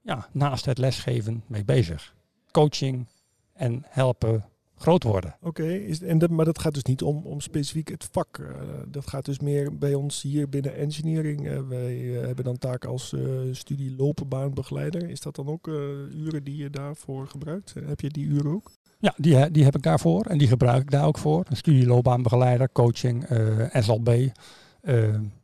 ja, 0.00 0.28
naast 0.32 0.64
het 0.64 0.78
lesgeven 0.78 1.42
mee 1.46 1.64
bezig. 1.64 2.14
Coaching 2.50 3.06
en 3.52 3.84
helpen 3.88 4.44
groot 4.82 5.02
worden. 5.02 5.36
Oké, 5.40 5.80
en 6.06 6.18
dat, 6.18 6.30
maar 6.30 6.44
dat 6.44 6.58
gaat 6.58 6.74
dus 6.74 6.82
niet 6.82 7.02
om, 7.02 7.26
om 7.26 7.40
specifiek 7.40 7.88
het 7.88 8.08
vak. 8.12 8.38
Uh, 8.38 8.48
dat 8.88 9.08
gaat 9.08 9.24
dus 9.24 9.38
meer 9.38 9.78
bij 9.78 9.94
ons 9.94 10.22
hier 10.22 10.48
binnen 10.48 10.76
engineering. 10.76 11.46
Uh, 11.46 11.60
wij 11.68 11.96
uh, 11.96 12.20
hebben 12.20 12.44
dan 12.44 12.58
taak 12.58 12.84
als 12.84 13.14
studie 13.52 13.96
loopbaanbegeleider. 13.96 15.08
Is 15.08 15.20
dat 15.20 15.36
dan 15.36 15.46
ook 15.46 15.66
uren 15.66 16.44
die 16.44 16.56
je 16.56 16.70
daarvoor 16.70 17.26
gebruikt? 17.26 17.74
heb 17.86 18.00
je 18.00 18.08
die 18.08 18.26
uren 18.26 18.52
ook? 18.52 18.70
Ja, 18.98 19.14
die, 19.16 19.50
die 19.50 19.64
heb 19.64 19.76
ik 19.76 19.82
daarvoor 19.82 20.24
en 20.26 20.38
die 20.38 20.48
gebruik 20.48 20.82
ik 20.82 20.90
daar 20.90 21.06
ook 21.06 21.18
voor. 21.18 21.44
Een 21.48 21.56
studie 21.56 21.86
loopbaanbegeleider, 21.86 22.72
coaching, 22.72 23.26
SLB. 23.72 24.28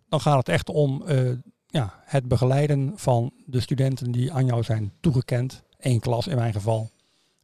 dan 0.09 0.21
gaat 0.21 0.37
het 0.37 0.49
echt 0.49 0.68
om 0.68 1.04
ja, 1.66 2.02
het 2.04 2.28
begeleiden 2.28 2.92
van 2.95 3.33
de 3.47 3.61
studenten 3.61 4.12
die 4.12 4.33
aan 4.33 4.47
jou 4.47 4.62
zijn 4.62 4.92
toegekend. 5.00 5.62
één 5.78 6.00
klas 6.00 6.26
in 6.26 6.37
mijn 6.37 6.52
geval. 6.52 6.90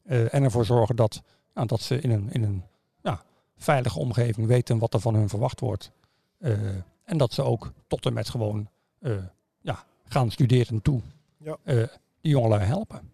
en 0.05 0.43
ervoor 0.43 0.65
zorgen 0.65 0.97
dat 0.97 1.23
nou, 1.55 1.67
dat 1.67 1.81
ze 1.81 2.01
in 2.01 2.11
een, 2.11 2.33
in 2.33 2.43
een 2.43 2.63
ja, 3.03 3.23
veilige 3.57 3.99
omgeving 3.99 4.47
weten 4.47 4.79
wat 4.79 4.95
er 4.95 5.01
van 5.01 5.15
hun 5.15 5.29
verwacht 5.29 5.61
wordt. 5.61 5.91
Uh, 6.39 6.59
en 7.05 7.19
dat 7.19 7.33
ze 7.33 7.43
ook 7.43 7.73
tot 7.87 8.07
en 8.07 8.13
met 8.13 8.29
gewoon 8.29 8.69
uh, 9.01 9.17
ja, 9.61 9.85
gaan 10.05 10.31
studeren 10.31 10.83
toe 10.83 11.01
ja. 11.37 11.57
uh, 11.65 11.87
die 12.21 12.33
jongelui 12.33 12.65
helpen. 12.65 13.13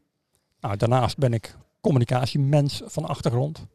Nou, 0.61 0.77
daarnaast 0.77 1.19
ben 1.19 1.33
ik 1.33 1.57
communicatiemens 1.81 2.83
van 2.85 3.05
achtergrond. 3.05 3.67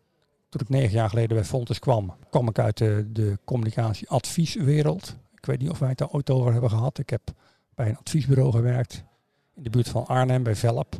Toen 0.49 0.61
ik 0.61 0.69
negen 0.69 0.91
jaar 0.91 1.09
geleden 1.09 1.35
bij 1.35 1.45
Fontes 1.45 1.79
kwam, 1.79 2.13
kwam 2.29 2.47
ik 2.47 2.59
uit 2.59 2.77
de, 2.77 3.07
de 3.11 3.39
communicatieadvieswereld. 3.45 5.15
Ik 5.35 5.45
weet 5.45 5.59
niet 5.59 5.69
of 5.69 5.79
wij 5.79 5.89
het 5.89 5.97
daar 5.97 6.11
ooit 6.11 6.29
over 6.29 6.51
hebben 6.51 6.69
gehad. 6.69 6.97
Ik 6.97 7.09
heb 7.09 7.21
bij 7.75 7.89
een 7.89 7.97
adviesbureau 7.97 8.51
gewerkt 8.51 9.03
in 9.55 9.63
de 9.63 9.69
buurt 9.69 9.89
van 9.89 10.05
Arnhem 10.05 10.43
bij 10.43 10.55
Velp. 10.55 10.95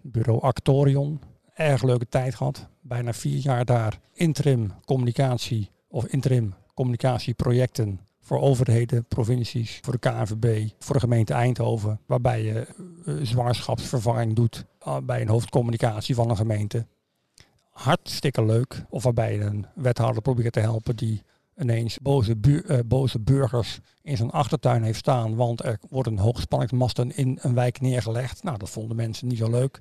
Bureau 0.00 0.40
Actorion 0.40 1.20
erg 1.62 1.82
leuke 1.82 2.08
tijd 2.08 2.34
gehad. 2.34 2.68
Bijna 2.80 3.12
vier 3.12 3.38
jaar 3.38 3.64
daar 3.64 4.00
interim 4.12 4.72
communicatie 4.84 5.70
of 5.88 6.06
interim 6.06 6.54
communicatieprojecten 6.74 8.00
voor 8.20 8.40
overheden, 8.40 9.04
provincies, 9.04 9.78
voor 9.82 9.92
de 9.92 9.98
KNVB, 9.98 10.68
voor 10.78 10.94
de 10.94 11.00
gemeente 11.00 11.32
Eindhoven, 11.32 12.00
waarbij 12.06 12.42
je 12.42 12.66
uh, 13.06 13.14
zwangerschapsvervanging 13.22 14.34
doet 14.34 14.64
uh, 14.86 14.96
bij 15.02 15.20
een 15.20 15.28
hoofdcommunicatie 15.28 16.14
van 16.14 16.30
een 16.30 16.36
gemeente. 16.36 16.86
Hartstikke 17.70 18.44
leuk. 18.44 18.84
Of 18.88 19.02
waarbij 19.02 19.34
je 19.34 19.40
een 19.40 19.66
wethouder 19.74 20.22
probeert 20.22 20.52
te 20.52 20.60
helpen 20.60 20.96
die 20.96 21.22
ineens 21.58 21.98
boze, 21.98 22.36
uh, 22.42 22.78
boze 22.86 23.20
burgers 23.20 23.80
in 24.02 24.16
zijn 24.16 24.30
achtertuin 24.30 24.82
heeft 24.82 24.98
staan, 24.98 25.36
want 25.36 25.64
er 25.64 25.78
worden 25.88 26.18
hoogspanningsmasten 26.18 27.16
in 27.16 27.38
een 27.40 27.54
wijk 27.54 27.80
neergelegd. 27.80 28.42
Nou, 28.42 28.58
dat 28.58 28.70
vonden 28.70 28.96
mensen 28.96 29.28
niet 29.28 29.38
zo 29.38 29.50
leuk. 29.50 29.80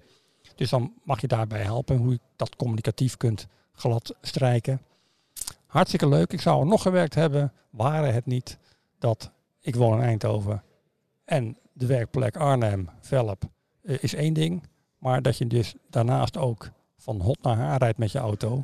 Dus 0.62 0.70
dan 0.70 0.94
mag 1.04 1.22
je 1.22 1.28
daarbij 1.28 1.62
helpen 1.62 1.98
hoe 1.98 2.12
je 2.12 2.20
dat 2.36 2.56
communicatief 2.56 3.18
kunt 3.18 3.48
glad 3.74 4.16
strijken. 4.22 4.82
Hartstikke 5.66 6.08
leuk. 6.08 6.34
Ik 6.34 6.42
zou 6.42 6.60
er 6.60 6.68
nog 6.68 6.82
gewerkt 6.82 7.16
hebben, 7.16 7.54
waren 7.70 8.14
het 8.14 8.26
niet 8.26 8.58
dat 9.00 9.32
ik 9.60 9.76
woon 9.76 9.98
in 9.98 10.04
Eindhoven 10.04 10.64
en 11.26 11.58
de 11.74 11.86
werkplek 11.86 12.38
Arnhem, 12.38 12.90
Velp, 13.00 13.44
eh, 13.84 14.04
is 14.04 14.14
één 14.14 14.34
ding. 14.34 14.64
Maar 14.98 15.22
dat 15.22 15.38
je 15.38 15.48
dus 15.48 15.76
daarnaast 15.90 16.38
ook 16.38 16.70
van 16.98 17.22
hot 17.22 17.42
naar 17.42 17.58
haar 17.58 17.80
rijdt 17.80 17.98
met 17.98 18.12
je 18.12 18.20
auto. 18.20 18.64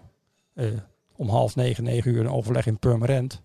Uh, 0.53 0.79
om 1.15 1.29
half 1.29 1.55
negen, 1.55 1.83
negen 1.83 2.11
uur 2.11 2.19
een 2.19 2.31
overleg 2.31 2.65
in 2.65 2.79
Purmerend. 2.79 3.41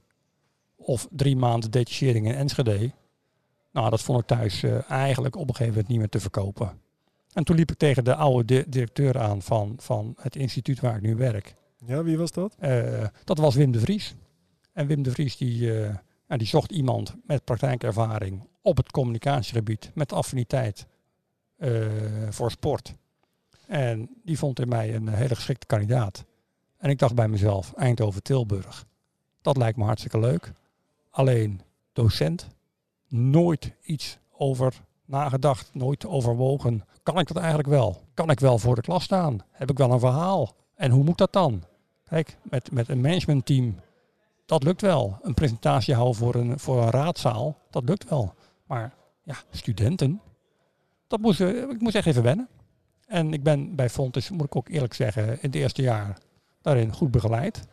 Of 0.77 1.09
drie 1.11 1.37
maanden 1.37 1.71
detachering 1.71 2.27
in 2.27 2.35
Enschede. 2.35 2.93
Nou, 3.71 3.91
dat 3.91 4.03
vond 4.03 4.21
ik 4.21 4.27
thuis 4.27 4.63
uh, 4.63 4.91
eigenlijk 4.91 5.37
op 5.37 5.49
een 5.49 5.55
gegeven 5.55 5.73
moment 5.73 5.89
niet 5.89 5.99
meer 5.99 6.09
te 6.09 6.21
verkopen. 6.21 6.81
En 7.33 7.45
toen 7.45 7.57
liep 7.57 7.71
ik 7.71 7.77
tegen 7.79 8.05
de 8.05 8.15
oude 8.15 8.65
directeur 8.69 9.19
aan 9.19 9.43
van, 9.43 9.75
van 9.79 10.15
het 10.21 10.37
instituut 10.37 10.81
waar 10.81 10.97
ik 10.97 11.03
nu 11.03 11.17
werk. 11.17 11.55
Ja, 11.87 12.03
wie 12.03 12.19
was 12.19 12.31
dat? 12.31 12.57
Uh, 12.61 13.05
dat 13.25 13.39
was 13.39 13.55
Wim 13.55 13.73
de 13.73 13.81
Vries. 13.81 14.15
En 14.73 14.87
Wim 14.87 15.03
de 15.03 15.11
Vries 15.11 15.37
die, 15.37 15.61
uh, 15.61 15.89
nou, 16.27 16.39
die 16.39 16.47
zocht 16.47 16.73
iemand 16.73 17.15
met 17.25 17.45
praktijkervaring 17.45 18.47
op 18.63 18.77
het 18.77 18.91
communicatiegebied 18.91 19.91
met 19.95 20.13
affiniteit 20.13 20.87
uh, 21.59 21.87
voor 22.31 22.51
sport. 22.51 22.95
En 23.67 24.11
die 24.25 24.39
vond 24.39 24.61
in 24.61 24.69
mij 24.69 24.95
een 24.95 25.09
hele 25.09 25.35
geschikte 25.35 25.67
kandidaat. 25.67 26.25
En 26.77 26.91
ik 26.91 26.99
dacht 26.99 27.15
bij 27.15 27.29
mezelf, 27.29 27.73
Eindhoven-Tilburg, 27.73 28.85
dat 29.43 29.57
lijkt 29.57 29.77
me 29.77 29.85
hartstikke 29.85 30.19
leuk. 30.19 30.53
Alleen 31.11 31.61
docent, 31.93 32.49
nooit 33.09 33.73
iets 33.83 34.19
over 34.31 34.85
nagedacht, 35.13 35.71
nooit 35.75 36.07
overwogen. 36.07 36.85
Kan 37.03 37.19
ik 37.19 37.27
dat 37.27 37.37
eigenlijk 37.37 37.69
wel? 37.69 38.03
Kan 38.15 38.31
ik 38.31 38.41
wel 38.41 38.59
voor 38.59 38.75
de 38.75 38.81
klas 38.81 39.05
staan? 39.05 39.39
Heb 39.51 39.71
ik 39.71 39.79
wel 39.79 39.91
een 39.91 40.01
verhaal? 40.01 40.55
En 40.75 40.91
hoe 40.91 41.05
moet 41.05 41.19
dat 41.19 41.33
dan? 41.33 41.63
Kijk, 42.09 42.37
met, 42.43 42.73
met 42.73 42.89
een 42.89 43.01
managementteam, 43.01 43.75
dat 44.47 44.63
lukt 44.63 44.81
wel. 44.81 45.19
Een 45.23 45.35
presentatie 45.35 45.95
houden 45.95 46.17
voor 46.17 46.35
een, 46.35 46.59
voor 46.59 46.83
een 46.83 46.91
raadzaal, 46.91 47.59
dat 47.71 47.85
lukt 47.85 48.09
wel. 48.09 48.35
Maar 48.67 48.95
ja, 49.23 49.35
studenten, 49.51 50.21
dat 51.07 51.21
moest, 51.21 51.41
ik 51.41 51.81
moest 51.81 51.95
echt 51.95 52.07
even 52.07 52.23
wennen. 52.23 52.49
En 53.07 53.33
ik 53.33 53.43
ben 53.43 53.75
bij 53.75 53.91
Fontes, 53.91 54.31
moet 54.31 54.47
ik 54.47 54.57
ook 54.57 54.69
eerlijk 54.69 54.95
zeggen, 54.95 55.29
in 55.29 55.39
het 55.41 55.55
eerste 55.55 55.83
jaar 55.83 56.19
daarin 56.61 56.93
goed 56.93 57.11
begeleid. 57.11 57.69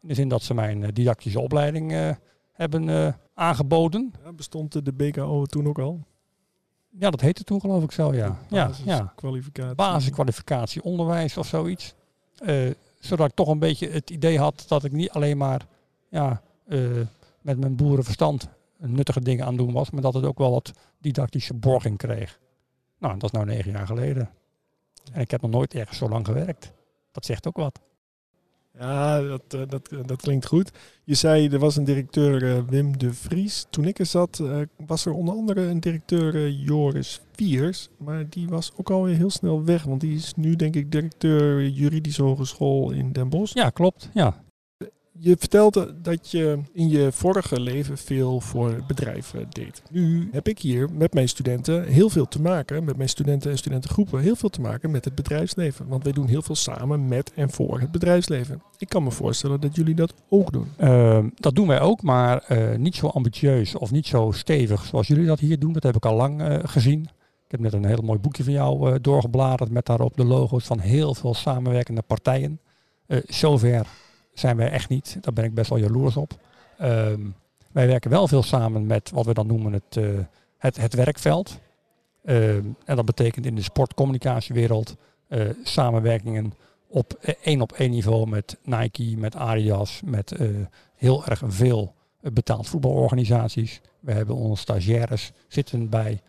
In 0.00 0.08
de 0.08 0.14
zin 0.14 0.28
dat 0.28 0.42
ze 0.42 0.54
mijn 0.54 0.82
eh, 0.82 0.92
didactische 0.92 1.40
opleiding 1.40 1.92
uh, 1.92 2.10
hebben 2.52 3.16
aangeboden. 3.34 4.12
Ja, 4.24 4.32
bestond 4.32 4.84
de 4.84 4.92
BKO 4.92 5.44
toen 5.44 5.66
ook 5.66 5.78
al? 5.78 6.00
Ja, 6.98 7.10
dat 7.10 7.20
heette 7.20 7.44
toen 7.44 7.60
geloof 7.60 7.82
ik 7.82 7.92
zo, 7.92 8.14
ja. 8.14 8.38
Basiskwalificatie. 8.48 9.68
Ja, 9.68 9.74
Basiskwalificatie 9.74 10.82
onderwijs 10.82 11.36
of 11.36 11.46
zoiets. 11.46 11.94
Uh, 12.42 12.70
zodat 13.00 13.28
ik 13.28 13.34
toch 13.34 13.48
een 13.48 13.58
beetje 13.58 13.88
het 13.88 14.10
idee 14.10 14.38
had 14.38 14.64
dat 14.68 14.84
ik 14.84 14.92
niet 14.92 15.10
alleen 15.10 15.36
maar 15.36 15.66
ja, 16.08 16.42
uh, 16.66 17.00
met 17.40 17.58
mijn 17.58 17.76
boerenverstand 17.76 18.48
nuttige 18.78 19.20
dingen 19.20 19.46
aan 19.46 19.56
doen 19.56 19.72
was, 19.72 19.90
maar 19.90 20.02
dat 20.02 20.14
het 20.14 20.24
ook 20.24 20.38
wel 20.38 20.50
wat 20.50 20.72
didactische 20.98 21.54
borging 21.54 21.98
kreeg. 21.98 22.38
Nou, 22.98 23.14
dat 23.14 23.22
is 23.22 23.30
nou 23.30 23.44
negen 23.46 23.70
jaar 23.72 23.86
geleden. 23.86 24.30
En 25.12 25.20
ik 25.20 25.30
heb 25.30 25.40
nog 25.40 25.50
nooit 25.50 25.74
ergens 25.74 25.98
zo 25.98 26.08
lang 26.08 26.26
gewerkt. 26.26 26.72
Dat 27.12 27.24
zegt 27.24 27.46
ook 27.46 27.56
wat. 27.56 27.80
Ja, 28.78 29.20
dat, 29.20 29.42
uh, 29.54 29.60
dat, 29.68 29.88
dat 30.06 30.22
klinkt 30.22 30.46
goed. 30.46 30.70
Je 31.04 31.14
zei, 31.14 31.48
er 31.48 31.58
was 31.58 31.76
een 31.76 31.84
directeur 31.84 32.42
uh, 32.42 32.58
Wim 32.68 32.98
de 32.98 33.12
Vries. 33.12 33.66
Toen 33.70 33.84
ik 33.84 33.98
er 33.98 34.06
zat, 34.06 34.42
was 34.86 35.06
er 35.06 35.12
onder 35.12 35.34
andere 35.34 35.60
een 35.60 35.80
directeur 35.80 36.50
Joris 36.50 37.20
Viers. 37.32 37.88
Maar 37.96 38.28
die 38.28 38.48
was 38.48 38.72
ook 38.76 38.90
alweer 38.90 39.16
heel 39.16 39.30
snel 39.30 39.64
weg. 39.64 39.82
Want 39.82 40.00
die 40.00 40.14
is 40.14 40.34
nu 40.34 40.56
denk 40.56 40.74
ik 40.74 40.92
directeur 40.92 41.68
juridische 41.68 42.22
hogeschool 42.22 42.90
in 42.90 43.12
Den 43.12 43.28
Bosch. 43.28 43.54
Ja, 43.54 43.70
klopt. 43.70 44.10
Ja. 44.14 44.42
Je 45.24 45.36
vertelde 45.38 46.00
dat 46.00 46.30
je 46.30 46.58
in 46.72 46.88
je 46.88 47.12
vorige 47.12 47.60
leven 47.60 47.98
veel 47.98 48.40
voor 48.40 48.84
bedrijven 48.86 49.46
deed. 49.48 49.82
Nu 49.90 50.28
heb 50.32 50.48
ik 50.48 50.58
hier 50.58 50.88
met 50.92 51.14
mijn 51.14 51.28
studenten 51.28 51.84
heel 51.84 52.08
veel 52.08 52.28
te 52.28 52.40
maken, 52.40 52.84
met 52.84 52.96
mijn 52.96 53.08
studenten 53.08 53.50
en 53.50 53.58
studentengroepen, 53.58 54.20
heel 54.20 54.36
veel 54.36 54.48
te 54.48 54.60
maken 54.60 54.90
met 54.90 55.04
het 55.04 55.14
bedrijfsleven. 55.14 55.88
Want 55.88 56.04
wij 56.04 56.12
doen 56.12 56.26
heel 56.26 56.42
veel 56.42 56.54
samen 56.54 57.08
met 57.08 57.32
en 57.34 57.50
voor 57.50 57.80
het 57.80 57.90
bedrijfsleven. 57.90 58.62
Ik 58.78 58.88
kan 58.88 59.02
me 59.02 59.10
voorstellen 59.10 59.60
dat 59.60 59.76
jullie 59.76 59.94
dat 59.94 60.14
ook 60.28 60.52
doen. 60.52 60.68
Uh, 60.80 61.24
dat 61.34 61.54
doen 61.54 61.66
wij 61.66 61.80
ook, 61.80 62.02
maar 62.02 62.44
uh, 62.48 62.76
niet 62.76 62.94
zo 62.94 63.06
ambitieus 63.06 63.74
of 63.74 63.90
niet 63.90 64.06
zo 64.06 64.30
stevig 64.30 64.84
zoals 64.84 65.06
jullie 65.06 65.26
dat 65.26 65.40
hier 65.40 65.58
doen. 65.58 65.72
Dat 65.72 65.82
heb 65.82 65.96
ik 65.96 66.06
al 66.06 66.16
lang 66.16 66.40
uh, 66.40 66.58
gezien. 66.62 67.02
Ik 67.44 67.50
heb 67.50 67.60
net 67.60 67.72
een 67.72 67.84
heel 67.84 68.02
mooi 68.02 68.18
boekje 68.18 68.44
van 68.44 68.52
jou 68.52 69.00
doorgebladerd 69.00 69.70
met 69.70 69.86
daarop 69.86 70.16
de 70.16 70.24
logo's 70.24 70.64
van 70.64 70.78
heel 70.78 71.14
veel 71.14 71.34
samenwerkende 71.34 72.02
partijen. 72.02 72.60
zover 73.26 73.86
zijn 74.32 74.56
wij 74.56 74.70
echt 74.70 74.88
niet. 74.88 75.16
Daar 75.20 75.32
ben 75.32 75.44
ik 75.44 75.54
best 75.54 75.70
wel 75.70 75.78
jaloers 75.78 76.16
op. 76.16 76.32
Um, 76.82 77.34
wij 77.72 77.86
werken 77.86 78.10
wel 78.10 78.28
veel 78.28 78.42
samen 78.42 78.86
met 78.86 79.10
wat 79.10 79.26
we 79.26 79.34
dan 79.34 79.46
noemen 79.46 79.72
het, 79.72 79.96
uh, 79.96 80.18
het, 80.58 80.76
het 80.76 80.94
werkveld. 80.94 81.58
Um, 82.24 82.76
en 82.84 82.96
dat 82.96 83.04
betekent 83.04 83.46
in 83.46 83.54
de 83.54 83.62
sportcommunicatiewereld 83.62 84.96
uh, 85.28 85.50
samenwerkingen 85.62 86.52
op 86.88 87.12
één 87.42 87.60
op 87.60 87.72
één 87.72 87.90
niveau 87.90 88.28
met 88.28 88.58
Nike, 88.62 89.14
met 89.16 89.36
Adidas, 89.36 90.00
met 90.04 90.40
uh, 90.40 90.48
heel 90.96 91.24
erg 91.24 91.42
veel 91.46 91.94
betaald 92.20 92.68
voetbalorganisaties. 92.68 93.80
We 94.00 94.12
hebben 94.12 94.36
onze 94.36 94.62
stagiaires 94.62 95.32
zitten 95.48 95.88
bij, 95.88 96.20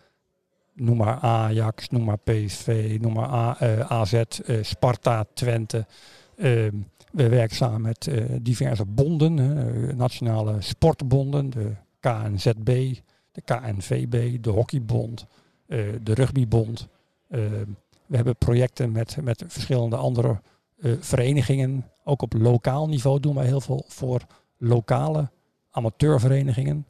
noem 0.73 0.97
maar 0.97 1.19
Ajax, 1.19 1.89
noem 1.89 2.03
maar 2.03 2.17
PSV, 2.17 2.97
noem 3.01 3.13
maar 3.13 3.57
AZ, 3.87 4.21
Sparta, 4.61 5.25
Twente. 5.33 5.85
Um, 6.37 6.91
we 7.13 7.29
werken 7.29 7.55
samen 7.55 7.81
met 7.81 8.07
uh, 8.07 8.25
diverse 8.41 8.85
bonden, 8.85 9.37
uh, 9.37 9.93
nationale 9.95 10.61
sportbonden, 10.61 11.49
de 11.49 11.71
KNZB, 11.99 12.95
de 13.31 13.41
KNVB, 13.41 14.41
de 14.41 14.49
Hockeybond, 14.49 15.25
uh, 15.67 15.93
de 16.03 16.13
Rugbybond. 16.13 16.87
We 18.05 18.15
hebben 18.15 18.35
projecten 18.35 18.91
met, 18.91 19.17
met 19.21 19.43
verschillende 19.47 19.95
andere 19.95 20.41
verenigingen. 20.99 21.89
Ook 22.03 22.21
op 22.21 22.33
lokaal 22.33 22.87
niveau 22.87 23.19
doen 23.19 23.35
wij 23.35 23.45
heel 23.45 23.61
veel 23.61 23.83
voor 23.87 24.21
lokale 24.57 25.29
amateurverenigingen. 25.71 26.85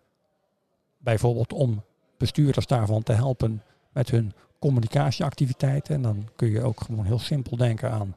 Bijvoorbeeld 0.98 1.53
om 1.53 1.84
bestuurders 2.18 2.68
daarvan 2.68 3.03
te 3.03 3.13
helpen 3.13 3.62
met 3.92 4.10
hun 4.10 4.34
communicatieactiviteiten. 4.60 5.96
En 5.96 6.01
dan 6.01 6.30
kun 6.36 6.50
je 6.50 6.62
ook 6.62 6.82
gewoon 6.82 7.06
heel 7.06 7.20
simpel 7.20 7.58
denken 7.58 7.92
aan 7.92 8.15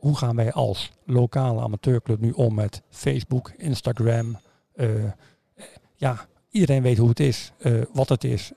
hoe 0.00 0.16
gaan 0.16 0.36
wij 0.36 0.52
als 0.52 0.90
lokale 1.04 1.60
amateurclub 1.60 2.20
nu 2.20 2.30
om 2.30 2.54
met 2.54 2.82
Facebook, 2.88 3.52
Instagram. 3.56 4.38
Uh, 4.74 5.04
ja, 5.94 6.26
iedereen 6.50 6.82
weet 6.82 6.98
hoe 6.98 7.08
het 7.08 7.20
is, 7.20 7.52
uh, 7.58 7.82
wat 7.92 8.08
het 8.08 8.24
is. 8.24 8.52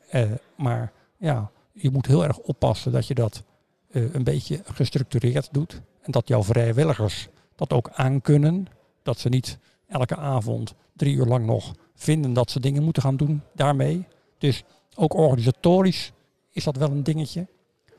maar 0.58 0.92
ja, 1.18 1.52
je 1.72 1.90
moet 1.92 2.06
heel 2.06 2.24
erg 2.24 2.38
oppassen 2.38 2.92
dat 2.92 3.08
je 3.08 3.14
dat 3.14 3.44
een 3.92 4.24
beetje 4.24 4.62
gestructureerd 4.64 5.50
doet. 5.52 5.82
En 6.02 6.12
dat 6.12 6.28
jouw 6.28 6.44
vrijwilligers 6.44 7.28
dat 7.56 7.74
ook 7.74 7.90
aankunnen. 7.94 8.68
Dat 9.04 9.20
ze 9.20 9.30
niet 9.30 9.58
elke 9.88 10.16
avond 10.16 10.74
drie 10.96 11.16
uur 11.16 11.26
lang 11.26 11.46
nog 11.46 11.74
vinden 11.96 12.34
dat 12.34 12.52
ze 12.52 12.60
dingen 12.60 12.84
moeten 12.84 13.02
gaan 13.02 13.18
doen 13.18 13.42
daarmee. 13.54 14.08
Dus 14.38 14.64
ook 14.96 15.14
organisatorisch 15.14 16.12
is 16.52 16.64
dat 16.64 16.78
wel 16.78 16.92
een 16.92 17.04
dingetje. 17.04 17.48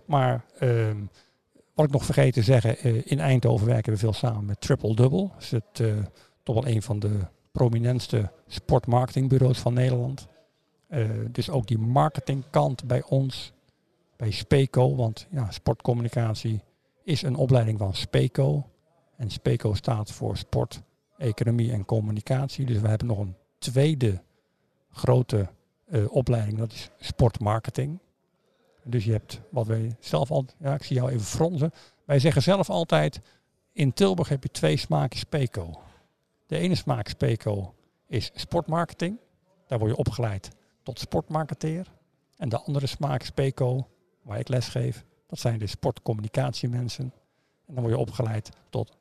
Maar 0.04 0.44
uh, 0.60 0.90
wat 1.74 1.84
ik 1.84 1.92
nog 1.92 2.04
vergeten 2.04 2.32
te 2.32 2.42
zeggen, 2.42 2.86
uh, 2.86 3.02
in 3.04 3.20
Eindhoven 3.20 3.66
werken 3.66 3.92
we 3.92 3.98
veel 3.98 4.12
samen 4.12 4.44
met 4.44 4.60
Triple 4.60 4.94
Double. 4.94 5.28
Dat 5.28 5.42
is 5.42 5.50
het, 5.50 5.78
uh, 5.80 5.94
toch 6.42 6.54
wel 6.54 6.66
een 6.66 6.82
van 6.82 6.98
de 6.98 7.18
prominentste 7.52 8.30
sportmarketingbureaus 8.46 9.58
van 9.58 9.74
Nederland. 9.74 10.26
Eh, 10.86 11.08
dus 11.30 11.50
ook 11.50 11.66
die 11.66 11.78
marketingkant 11.78 12.84
bij 12.84 13.02
ons, 13.02 13.52
bij 14.16 14.30
SPECO, 14.30 14.96
want 14.96 15.26
ja, 15.30 15.50
sportcommunicatie 15.50 16.60
is 17.04 17.22
een 17.22 17.36
opleiding 17.36 17.78
van 17.78 17.94
SPECO. 17.94 18.70
En 19.16 19.30
SPECO 19.30 19.74
staat 19.74 20.12
voor 20.12 20.36
sport, 20.36 20.82
economie 21.16 21.72
en 21.72 21.84
communicatie. 21.84 22.66
Dus 22.66 22.80
we 22.80 22.88
hebben 22.88 23.06
nog 23.06 23.18
een 23.18 23.36
tweede 23.58 24.22
grote 24.90 25.48
opleiding, 26.08 26.58
dat 26.58 26.72
is 26.72 26.90
sportmarketing. 26.98 27.98
Dus 28.84 29.04
je 29.04 29.12
hebt 29.12 29.40
wat 29.50 29.66
wij 29.66 29.96
zelf 30.00 30.30
al, 30.30 30.44
ja, 30.58 30.74
ik 30.74 30.82
zie 30.82 30.96
jou 30.96 31.10
even 31.10 31.26
fronsen. 31.26 31.72
Wij 32.04 32.18
zeggen 32.18 32.42
zelf 32.42 32.70
altijd, 32.70 33.20
in 33.72 33.92
Tilburg 33.92 34.28
heb 34.28 34.42
je 34.42 34.50
twee 34.50 34.76
smaken 34.76 35.18
speco. 35.18 35.80
De 36.46 36.58
ene 36.58 36.74
smaak 36.74 37.08
speco 37.08 37.74
is 38.06 38.30
sportmarketing. 38.34 39.18
Daar 39.66 39.78
word 39.78 39.90
je 39.90 39.96
opgeleid 39.96 40.50
tot 40.82 40.98
sportmarketeer. 40.98 41.92
En 42.36 42.48
de 42.48 42.60
andere 42.60 42.86
smaak 42.86 43.22
speco, 43.22 43.88
waar 44.22 44.38
ik 44.38 44.48
les 44.48 44.68
geef, 44.68 45.04
dat 45.26 45.38
zijn 45.38 45.58
de 45.58 45.66
sportcommunicatiemensen. 45.66 47.12
En 47.66 47.74
dan 47.74 47.82
word 47.82 47.94
je 47.94 48.00
opgeleid 48.00 48.50
tot 48.70 48.96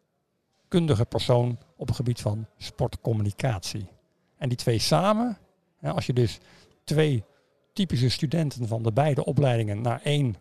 kundige 0.67 1.05
persoon 1.05 1.57
op 1.75 1.87
het 1.87 1.95
gebied 1.95 2.21
van 2.21 2.45
sportcommunicatie. 2.57 3.87
En 4.37 4.49
die 4.49 4.57
twee 4.57 4.79
samen, 4.79 5.37
als 5.81 6.05
je 6.05 6.13
dus 6.13 6.39
twee 6.83 7.23
typische 7.73 8.09
studenten 8.09 8.67
van 8.67 8.83
de 8.83 8.91
beide 8.91 9.25
opleidingen 9.25 9.81
naar 9.81 10.01
één 10.03 10.35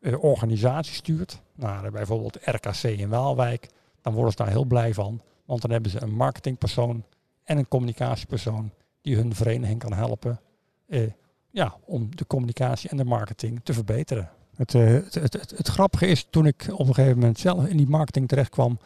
uh, 0.00 0.24
organisatie 0.24 0.94
stuurt, 0.94 1.40
naar 1.54 1.84
uh, 1.84 1.90
bijvoorbeeld 1.90 2.38
RKC 2.44 2.82
in 2.82 3.08
Waalwijk, 3.08 3.68
dan 4.02 4.12
worden 4.12 4.32
ze 4.32 4.36
daar 4.36 4.48
heel 4.48 4.64
blij 4.64 4.94
van. 4.94 5.20
Want 5.44 5.60
dan 5.60 5.70
hebben 5.70 5.90
ze 5.90 6.02
een 6.02 6.14
marketingpersoon 6.14 7.04
en 7.44 7.58
een 7.58 7.68
communicatiepersoon 7.68 8.70
die 9.00 9.16
hun 9.16 9.34
vereniging 9.34 9.78
kan 9.78 9.92
helpen 9.92 10.40
uh, 10.86 11.10
ja, 11.50 11.76
om 11.84 12.16
de 12.16 12.26
communicatie 12.26 12.90
en 12.90 12.96
de 12.96 13.04
marketing 13.04 13.60
te 13.62 13.72
verbeteren. 13.72 14.30
Het, 14.56 14.72
het, 14.72 15.14
het, 15.14 15.32
het, 15.56 15.68
grappige 15.68 16.06
is, 16.06 16.26
toen 16.30 16.46
ik 16.46 16.66
op 16.72 16.86
een 16.88 16.94
gegeven 16.94 17.18
moment 17.18 17.38
zelf 17.38 17.66
in 17.66 17.76
die 17.76 17.88
marketing 17.88 18.28
terecht 18.28 18.50
kwam, 18.50 18.78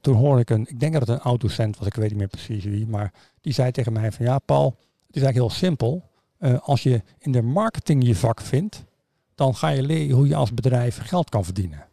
toen 0.00 0.16
hoorde 0.16 0.40
ik 0.40 0.50
een, 0.50 0.66
ik 0.68 0.80
denk 0.80 0.92
dat 0.92 1.08
het 1.08 1.18
een 1.18 1.24
autocent 1.24 1.78
was, 1.78 1.86
ik 1.86 1.94
weet 1.94 2.08
niet 2.08 2.18
meer 2.18 2.28
precies 2.28 2.64
wie, 2.64 2.86
maar 2.86 3.12
die 3.40 3.52
zei 3.52 3.70
tegen 3.70 3.92
mij 3.92 4.12
van 4.12 4.26
ja 4.26 4.38
Paul, 4.38 4.66
het 5.06 5.16
is 5.16 5.22
eigenlijk 5.22 5.34
heel 5.34 5.68
simpel. 5.68 6.02
Uh, 6.44 6.58
als 6.60 6.82
je 6.82 7.02
in 7.18 7.32
de 7.32 7.42
marketing 7.42 8.06
je 8.06 8.16
vak 8.16 8.40
vindt, 8.40 8.84
dan 9.34 9.54
ga 9.54 9.68
je 9.68 9.82
leren 9.82 10.16
hoe 10.16 10.28
je 10.28 10.34
als 10.34 10.54
bedrijf 10.54 10.98
geld 10.98 11.28
kan 11.28 11.44
verdienen. 11.44 11.86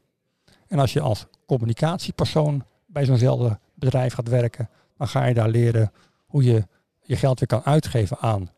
En 0.68 0.80
als 0.80 0.94
je 0.94 1.02
als 1.02 1.26
communicatiepersoon 1.46 2.64
bij 2.86 3.06
zo'nzelfde 3.06 3.60
bedrijf 3.74 4.14
gaat 4.14 4.28
werken, 4.28 4.70
dan 4.98 5.08
ga 5.08 5.26
je 5.26 5.34
daar 5.34 5.50
leren 5.50 5.92
hoe 6.26 6.44
je 6.44 6.68
je 7.02 7.16
geld 7.16 7.40
weer 7.40 7.48
kan 7.48 7.64
uitgeven 7.64 8.18
aan 8.20 8.50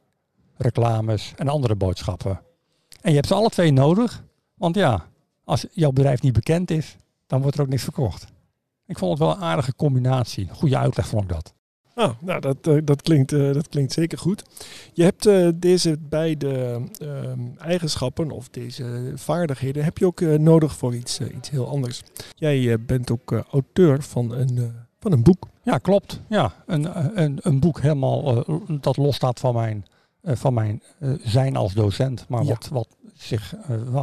reclames 0.57 1.33
en 1.35 1.47
andere 1.47 1.75
boodschappen. 1.75 2.41
En 3.01 3.09
je 3.09 3.15
hebt 3.15 3.27
ze 3.27 3.33
alle 3.33 3.49
twee 3.49 3.71
nodig, 3.71 4.23
want 4.53 4.75
ja, 4.75 5.07
als 5.43 5.65
jouw 5.71 5.91
bedrijf 5.91 6.21
niet 6.21 6.33
bekend 6.33 6.71
is, 6.71 6.95
dan 7.27 7.41
wordt 7.41 7.57
er 7.57 7.63
ook 7.63 7.69
niks 7.69 7.83
verkocht. 7.83 8.25
Ik 8.85 8.97
vond 8.97 9.11
het 9.11 9.27
wel 9.27 9.35
een 9.35 9.43
aardige 9.43 9.75
combinatie. 9.75 10.49
Goede 10.49 10.77
uitleg 10.77 11.07
vond 11.07 11.23
ik 11.23 11.29
dat. 11.29 11.53
Oh, 11.95 12.09
nou, 12.19 12.39
dat, 12.39 12.67
uh, 12.67 12.81
dat, 12.83 13.01
klinkt, 13.01 13.31
uh, 13.31 13.53
dat 13.53 13.69
klinkt 13.69 13.93
zeker 13.93 14.17
goed. 14.17 14.43
Je 14.93 15.03
hebt 15.03 15.27
uh, 15.27 15.49
deze 15.55 15.97
beide 15.99 16.81
ehm, 16.97 17.39
eigenschappen 17.57 18.31
of 18.31 18.49
deze 18.49 19.11
vaardigheden 19.15 19.83
heb 19.83 19.97
je 19.97 20.05
ook 20.05 20.21
nodig 20.21 20.75
voor 20.75 20.95
iets, 20.95 21.19
iets 21.19 21.49
heel 21.49 21.67
anders. 21.67 22.01
Jij 22.35 22.79
bent 22.85 23.11
ook 23.11 23.31
auteur 23.51 24.03
van 24.03 24.31
een, 24.33 24.73
van 24.99 25.11
een 25.11 25.23
boek. 25.23 25.47
Ja, 25.63 25.77
klopt. 25.77 26.21
Ja, 26.29 26.53
een, 26.65 27.19
een, 27.21 27.39
een 27.41 27.59
boek 27.59 27.81
helemaal 27.81 28.45
dat 28.81 28.97
losstaat 28.97 29.39
van 29.39 29.53
mijn, 29.53 29.85
van 30.23 30.53
mijn 30.53 30.81
zijn 31.23 31.55
als 31.55 31.73
docent, 31.73 32.25
maar 32.27 32.43
ja. 32.43 32.49
wat, 32.49 32.67
wat, 32.67 32.87
zich, 33.13 33.53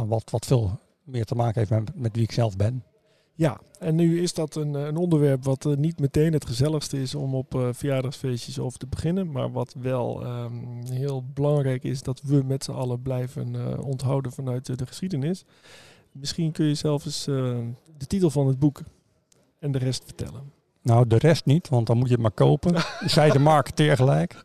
wat, 0.07 0.29
wat 0.29 0.45
veel 0.45 0.79
meer 1.03 1.25
te 1.25 1.35
maken 1.35 1.59
heeft 1.59 1.71
met, 1.71 1.95
met 1.95 2.15
wie 2.15 2.23
ik 2.23 2.31
zelf 2.31 2.55
ben. 2.55 2.83
Ja, 3.33 3.59
en 3.79 3.95
nu 3.95 4.21
is 4.21 4.33
dat 4.33 4.55
een, 4.55 4.73
een 4.73 4.97
onderwerp 4.97 5.43
wat 5.43 5.65
uh, 5.65 5.75
niet 5.75 5.99
meteen 5.99 6.33
het 6.33 6.45
gezelligste 6.45 7.01
is 7.01 7.15
om 7.15 7.35
op 7.35 7.55
uh, 7.55 7.67
verjaardagsfeestjes 7.71 8.59
over 8.59 8.79
te 8.79 8.87
beginnen. 8.87 9.31
Maar 9.31 9.51
wat 9.51 9.75
wel 9.79 10.25
um, 10.25 10.81
heel 10.89 11.23
belangrijk 11.33 11.83
is 11.83 12.01
dat 12.01 12.21
we 12.21 12.43
met 12.45 12.63
z'n 12.63 12.71
allen 12.71 13.01
blijven 13.01 13.53
uh, 13.53 13.85
onthouden 13.85 14.31
vanuit 14.31 14.77
de 14.77 14.85
geschiedenis. 14.85 15.45
Misschien 16.11 16.51
kun 16.51 16.65
je 16.65 16.73
zelf 16.73 17.05
eens 17.05 17.23
de 17.23 18.07
titel 18.07 18.29
van 18.29 18.47
het 18.47 18.59
boek 18.59 18.81
en 19.59 19.71
de 19.71 19.77
rest 19.77 20.03
vertellen. 20.03 20.51
Nou, 20.81 21.07
de 21.07 21.17
rest 21.17 21.45
niet, 21.45 21.69
want 21.69 21.87
dan 21.87 21.97
moet 21.97 22.07
je 22.07 22.13
het 22.13 22.21
maar 22.21 22.31
kopen. 22.31 22.75
Zij 23.05 23.29
de 23.29 23.39
marketeer 23.39 23.95
gelijk. 23.95 24.43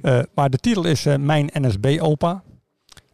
okay. 0.00 0.26
maar 0.34 0.50
de 0.50 0.58
titel 0.58 0.84
is 0.84 1.04
Mijn 1.04 1.50
NSB-opa. 1.52 2.42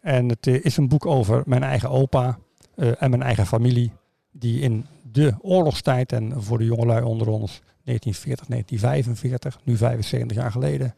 En 0.00 0.28
het 0.28 0.46
is 0.46 0.76
een 0.76 0.88
boek 0.88 1.06
over 1.06 1.42
mijn 1.46 1.62
eigen 1.62 1.90
opa 1.90 2.38
uh, 2.78 3.02
en 3.02 3.10
mijn 3.10 3.22
eigen 3.22 3.46
familie, 3.46 3.92
die 4.30 4.60
in 4.60 4.86
de 5.12 5.34
oorlogstijd 5.40 6.12
en 6.12 6.42
voor 6.42 6.58
de 6.58 6.64
jongelui 6.64 7.02
onder 7.02 7.28
ons 7.28 7.60
1940, 7.84 8.46
1945, 8.46 9.58
nu 9.64 9.76
75 9.76 10.36
jaar 10.36 10.50
geleden. 10.50 10.94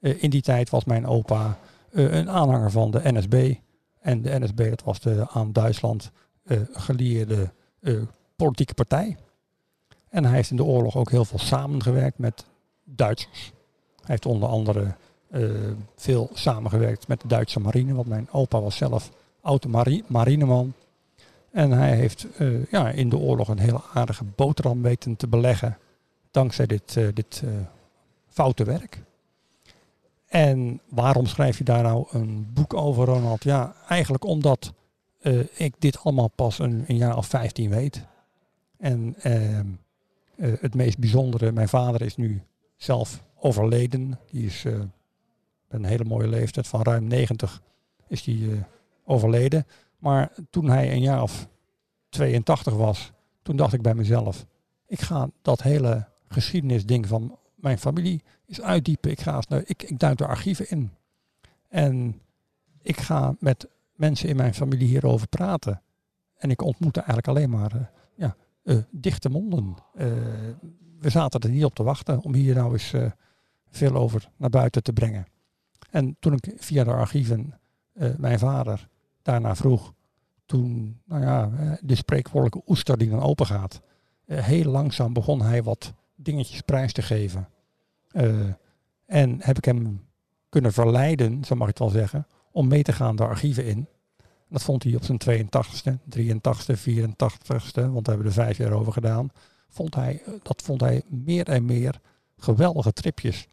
Uh, 0.00 0.22
in 0.22 0.30
die 0.30 0.42
tijd 0.42 0.70
was 0.70 0.84
mijn 0.84 1.06
opa 1.06 1.58
uh, 1.90 2.12
een 2.12 2.30
aanhanger 2.30 2.70
van 2.70 2.90
de 2.90 3.00
NSB. 3.02 3.54
En 4.00 4.22
de 4.22 4.38
NSB, 4.38 4.68
dat 4.68 4.82
was 4.82 5.00
de 5.00 5.26
aan 5.30 5.52
Duitsland 5.52 6.10
gelieerde 6.72 7.52
politieke 8.36 8.74
partij. 8.74 9.16
En 10.08 10.24
hij 10.24 10.34
heeft 10.34 10.50
in 10.50 10.56
de 10.56 10.64
oorlog 10.64 10.96
ook 10.96 11.10
heel 11.10 11.24
veel 11.24 11.38
samengewerkt 11.38 12.18
met 12.18 12.44
Duitsers. 12.84 13.52
Hij 13.96 14.04
heeft 14.04 14.26
onder 14.26 14.48
andere 14.48 14.94
veel 15.96 16.30
samengewerkt 16.32 17.08
met 17.08 17.20
de 17.20 17.28
Duitse 17.28 17.60
marine, 17.60 17.94
want 17.94 18.08
mijn 18.08 18.28
opa 18.30 18.60
was 18.60 18.76
zelf 18.76 19.10
auto-marineman. 19.42 20.74
En 21.54 21.70
hij 21.70 21.96
heeft 21.96 22.26
uh, 22.38 22.66
ja, 22.70 22.90
in 22.90 23.08
de 23.08 23.16
oorlog 23.16 23.48
een 23.48 23.58
hele 23.58 23.80
aardige 23.92 24.24
boterham 24.24 24.82
weten 24.82 25.16
te 25.16 25.26
beleggen. 25.26 25.78
Dankzij 26.30 26.66
dit, 26.66 26.96
uh, 26.96 27.08
dit 27.12 27.42
uh, 27.44 27.50
foute 28.28 28.64
werk. 28.64 29.02
En 30.26 30.80
waarom 30.88 31.26
schrijf 31.26 31.58
je 31.58 31.64
daar 31.64 31.82
nou 31.82 32.06
een 32.10 32.46
boek 32.52 32.74
over, 32.74 33.04
Ronald? 33.04 33.44
Ja, 33.44 33.74
eigenlijk 33.88 34.24
omdat 34.24 34.72
ik 35.54 35.74
dit 35.78 35.98
allemaal 36.04 36.28
pas 36.28 36.58
een, 36.58 36.84
een, 36.86 36.96
jaar 36.96 37.16
of 37.16 37.26
15 37.26 37.70
weet. 37.70 38.06
En 38.78 39.14
ehm, 39.18 39.66
het 40.36 40.74
meest 40.74 40.98
bijzondere, 40.98 41.52
mijn 41.52 41.68
vader 41.68 42.02
is 42.02 42.16
nu 42.16 42.42
zelf 42.76 43.22
overleden. 43.38 44.18
Die 44.30 44.46
is 44.46 44.64
een 45.68 45.84
hele 45.84 46.04
mooie 46.04 46.28
leeftijd 46.28 46.66
van 46.66 46.82
ruim 46.82 47.04
90 47.04 47.62
is 48.08 48.22
die 48.22 48.50
overleden. 49.04 49.66
Maar 50.04 50.32
toen 50.50 50.68
hij 50.68 50.92
een 50.92 51.00
jaar 51.00 51.22
of 51.22 51.48
82 52.08 52.74
was, 52.74 53.12
toen 53.42 53.56
dacht 53.56 53.72
ik 53.72 53.82
bij 53.82 53.94
mezelf, 53.94 54.46
ik 54.86 55.00
ga 55.00 55.30
dat 55.42 55.62
hele 55.62 56.08
geschiedenisding 56.28 57.06
van 57.06 57.38
mijn 57.54 57.78
familie 57.78 58.22
eens 58.46 58.60
uitdiepen. 58.60 59.10
Ik, 59.10 59.20
ga 59.20 59.36
eens, 59.36 59.64
ik, 59.64 59.82
ik 59.82 59.98
duik 59.98 60.18
de 60.18 60.26
archieven 60.26 60.70
in. 60.70 60.90
En 61.68 62.20
ik 62.82 63.00
ga 63.00 63.34
met 63.38 63.68
mensen 63.94 64.28
in 64.28 64.36
mijn 64.36 64.54
familie 64.54 64.88
hierover 64.88 65.28
praten. 65.28 65.82
En 66.36 66.50
ik 66.50 66.62
ontmoette 66.62 67.00
eigenlijk 67.00 67.28
alleen 67.28 67.50
maar 67.50 67.74
uh, 67.74 67.82
ja, 68.14 68.36
uh, 68.62 68.78
dichte 68.90 69.28
monden. 69.28 69.74
Uh, 69.94 70.02
we 70.98 71.10
zaten 71.10 71.40
er 71.40 71.50
niet 71.50 71.64
op 71.64 71.74
te 71.74 71.82
wachten 71.82 72.20
om 72.20 72.34
hier 72.34 72.54
nou 72.54 72.72
eens 72.72 72.94
veel 73.70 73.94
over 73.94 74.30
naar 74.36 74.50
buiten 74.50 74.82
te 74.82 74.92
brengen. 74.92 75.26
En 75.90 76.16
toen 76.20 76.32
ik 76.32 76.52
via 76.56 76.84
de 76.84 76.92
archieven 76.92 77.58
eh, 77.92 78.14
mijn 78.16 78.38
vader 78.38 78.88
daarna 79.24 79.54
vroeg, 79.54 79.92
toen, 80.46 81.00
nou 81.04 81.22
ja, 81.22 81.50
eh, 81.58 81.72
de 81.80 81.94
spreekwoordelijke 81.94 82.70
oester 82.70 82.98
die 82.98 83.10
dan 83.10 83.22
open 83.22 83.46
gaat, 83.46 83.80
eh, 84.26 84.44
heel 84.44 84.70
langzaam 84.70 85.12
begon 85.12 85.42
hij 85.42 85.62
wat 85.62 85.92
dingetjes 86.14 86.60
prijs 86.60 86.92
te 86.92 87.02
geven. 87.02 87.48
en 89.06 89.36
heb 89.40 89.56
ik 89.56 89.64
hem 89.64 90.06
kunnen 90.48 90.72
verleiden, 90.72 91.44
zo 91.44 91.54
mag 91.54 91.68
ik 91.68 91.78
het 91.78 91.78
wel 91.78 92.00
zeggen, 92.00 92.26
om 92.52 92.68
mee 92.68 92.82
te 92.82 92.92
gaan 92.92 93.16
de 93.16 93.26
archieven 93.26 93.66
in. 93.66 93.88
Dat 94.48 94.62
vond 94.62 94.82
hij 94.82 94.94
op 94.94 95.04
zijn 95.04 95.18
82ste, 95.18 95.98
83ste, 96.08 96.76
84ste, 96.76 97.90
want 97.92 98.06
we 98.06 98.12
hebben 98.12 98.26
er 98.26 98.32
vijf 98.32 98.56
jaar 98.56 98.72
over 98.72 98.92
gedaan. 98.92 99.28
Vond 99.68 99.94
hij, 99.94 100.22
dat 100.42 100.62
vond 100.62 100.80
hij 100.80 101.02
meer 101.08 101.48
en 101.48 101.64
meer 101.64 102.00
geweldige 102.36 102.92
tripjes. 102.92 103.48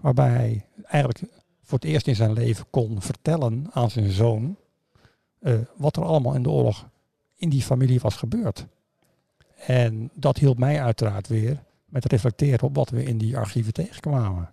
Waarbij 0.00 0.30
hij 0.30 0.66
eigenlijk 0.84 1.32
voor 1.62 1.78
het 1.78 1.88
eerst 1.88 2.06
in 2.06 2.16
zijn 2.16 2.32
leven 2.32 2.66
kon 2.70 3.02
vertellen 3.02 3.66
aan 3.72 3.90
zijn 3.90 4.10
zoon 4.10 4.56
wat 5.76 5.96
er 5.96 6.04
allemaal 6.04 6.34
in 6.34 6.42
de 6.42 6.50
oorlog 6.50 6.88
in 7.36 7.48
die 7.48 7.62
familie 7.62 8.00
was 8.00 8.16
gebeurd. 8.16 8.66
En 9.66 10.10
dat 10.14 10.38
hielp 10.38 10.58
mij 10.58 10.82
uiteraard 10.82 11.28
weer 11.28 11.62
met 11.84 12.04
reflecteren 12.04 12.62
op 12.62 12.76
wat 12.76 12.90
we 12.90 13.04
in 13.04 13.18
die 13.18 13.36
archieven 13.36 13.72
tegenkwamen. 13.72 14.50